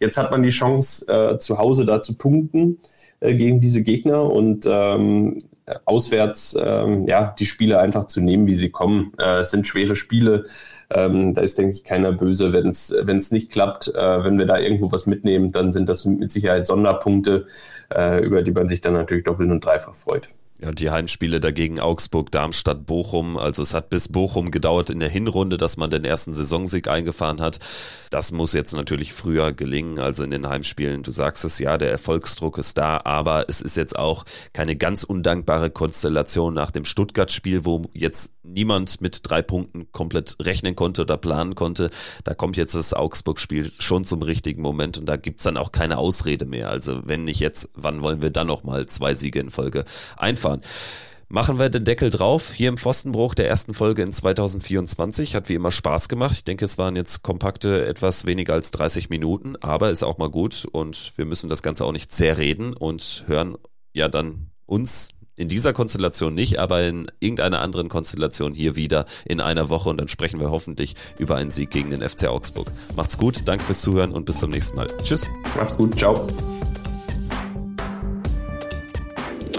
Jetzt 0.00 0.18
hat 0.18 0.30
man 0.30 0.42
die 0.42 0.50
Chance, 0.50 1.06
äh, 1.08 1.38
zu 1.38 1.58
Hause 1.58 1.86
da 1.86 2.02
zu 2.02 2.16
punkten 2.16 2.78
äh, 3.20 3.34
gegen 3.34 3.60
diese 3.60 3.82
Gegner 3.82 4.24
und 4.24 4.66
ähm, 4.68 5.38
auswärts 5.84 6.56
ähm, 6.60 7.06
ja, 7.06 7.34
die 7.38 7.46
Spiele 7.46 7.78
einfach 7.78 8.06
zu 8.06 8.20
nehmen, 8.20 8.46
wie 8.46 8.54
sie 8.54 8.70
kommen. 8.70 9.12
Äh, 9.18 9.40
es 9.40 9.50
sind 9.50 9.66
schwere 9.66 9.96
Spiele. 9.96 10.44
Ähm, 10.92 11.34
da 11.34 11.42
ist, 11.42 11.58
denke 11.58 11.72
ich, 11.72 11.84
keiner 11.84 12.12
böse, 12.12 12.52
wenn 12.52 12.68
es 12.68 13.30
nicht 13.30 13.52
klappt. 13.52 13.88
Äh, 13.94 14.24
wenn 14.24 14.38
wir 14.38 14.46
da 14.46 14.58
irgendwo 14.58 14.90
was 14.90 15.06
mitnehmen, 15.06 15.52
dann 15.52 15.72
sind 15.72 15.88
das 15.88 16.04
mit 16.04 16.32
Sicherheit 16.32 16.66
Sonderpunkte, 16.66 17.46
äh, 17.94 18.24
über 18.24 18.42
die 18.42 18.50
man 18.50 18.68
sich 18.68 18.80
dann 18.80 18.94
natürlich 18.94 19.24
doppelt 19.24 19.50
und 19.50 19.64
dreifach 19.64 19.94
freut. 19.94 20.30
Ja, 20.62 20.72
die 20.72 20.90
Heimspiele 20.90 21.40
dagegen 21.40 21.80
Augsburg, 21.80 22.30
Darmstadt, 22.30 22.84
Bochum. 22.84 23.38
Also 23.38 23.62
es 23.62 23.72
hat 23.72 23.88
bis 23.88 24.08
Bochum 24.08 24.50
gedauert 24.50 24.90
in 24.90 25.00
der 25.00 25.08
Hinrunde, 25.08 25.56
dass 25.56 25.78
man 25.78 25.88
den 25.88 26.04
ersten 26.04 26.34
Saisonsieg 26.34 26.86
eingefahren 26.86 27.40
hat. 27.40 27.60
Das 28.10 28.30
muss 28.30 28.52
jetzt 28.52 28.74
natürlich 28.74 29.14
früher 29.14 29.52
gelingen. 29.52 29.98
Also 29.98 30.22
in 30.22 30.30
den 30.30 30.46
Heimspielen, 30.46 31.02
du 31.02 31.12
sagst 31.12 31.46
es 31.46 31.58
ja, 31.60 31.78
der 31.78 31.90
Erfolgsdruck 31.90 32.58
ist 32.58 32.76
da, 32.76 33.00
aber 33.04 33.48
es 33.48 33.62
ist 33.62 33.78
jetzt 33.78 33.98
auch 33.98 34.24
keine 34.52 34.76
ganz 34.76 35.02
undankbare 35.02 35.70
Konstellation 35.70 36.52
nach 36.52 36.70
dem 36.70 36.84
Stuttgart-Spiel, 36.84 37.64
wo 37.64 37.86
jetzt 37.94 38.34
niemand 38.42 39.00
mit 39.00 39.20
drei 39.22 39.40
Punkten 39.40 39.90
komplett 39.92 40.36
rechnen 40.42 40.76
konnte 40.76 41.02
oder 41.02 41.16
planen 41.16 41.54
konnte. 41.54 41.88
Da 42.24 42.34
kommt 42.34 42.58
jetzt 42.58 42.74
das 42.74 42.92
Augsburg-Spiel 42.92 43.70
schon 43.78 44.04
zum 44.04 44.20
richtigen 44.20 44.60
Moment 44.60 44.98
und 44.98 45.06
da 45.06 45.16
gibt's 45.16 45.44
dann 45.44 45.56
auch 45.56 45.72
keine 45.72 45.96
Ausrede 45.96 46.44
mehr. 46.44 46.70
Also 46.70 47.00
wenn 47.04 47.24
nicht 47.24 47.40
jetzt, 47.40 47.70
wann 47.74 48.02
wollen 48.02 48.20
wir 48.20 48.30
dann 48.30 48.48
nochmal 48.48 48.84
zwei 48.86 49.14
Siege 49.14 49.40
in 49.40 49.48
Folge 49.48 49.84
einfahren? 50.18 50.49
Fahren. 50.50 50.60
Machen 51.32 51.60
wir 51.60 51.68
den 51.68 51.84
Deckel 51.84 52.10
drauf. 52.10 52.52
Hier 52.52 52.68
im 52.68 52.76
Pfostenbruch 52.76 53.34
der 53.34 53.48
ersten 53.48 53.72
Folge 53.72 54.02
in 54.02 54.12
2024. 54.12 55.36
Hat 55.36 55.48
wie 55.48 55.54
immer 55.54 55.70
Spaß 55.70 56.08
gemacht. 56.08 56.32
Ich 56.32 56.44
denke, 56.44 56.64
es 56.64 56.76
waren 56.76 56.96
jetzt 56.96 57.22
kompakte 57.22 57.86
etwas 57.86 58.26
weniger 58.26 58.54
als 58.54 58.72
30 58.72 59.10
Minuten, 59.10 59.54
aber 59.60 59.90
ist 59.90 60.02
auch 60.02 60.18
mal 60.18 60.28
gut 60.28 60.66
und 60.72 61.12
wir 61.16 61.26
müssen 61.26 61.48
das 61.48 61.62
Ganze 61.62 61.84
auch 61.84 61.92
nicht 61.92 62.10
zerreden 62.10 62.72
und 62.72 63.24
hören 63.28 63.56
ja 63.92 64.08
dann 64.08 64.50
uns 64.66 65.10
in 65.36 65.48
dieser 65.48 65.72
Konstellation 65.72 66.34
nicht, 66.34 66.58
aber 66.58 66.82
in 66.82 67.06
irgendeiner 67.20 67.60
anderen 67.60 67.88
Konstellation 67.88 68.52
hier 68.52 68.74
wieder 68.74 69.06
in 69.24 69.40
einer 69.40 69.70
Woche 69.70 69.88
und 69.88 69.98
dann 69.98 70.08
sprechen 70.08 70.40
wir 70.40 70.50
hoffentlich 70.50 70.96
über 71.16 71.36
einen 71.36 71.50
Sieg 71.50 71.70
gegen 71.70 71.90
den 71.90 72.06
FC 72.06 72.26
Augsburg. 72.26 72.72
Macht's 72.96 73.16
gut, 73.16 73.42
danke 73.46 73.64
fürs 73.64 73.80
Zuhören 73.80 74.12
und 74.12 74.26
bis 74.26 74.40
zum 74.40 74.50
nächsten 74.50 74.76
Mal. 74.76 74.88
Tschüss. 75.02 75.30
Macht's 75.56 75.76
gut, 75.76 75.96
ciao. 75.96 76.26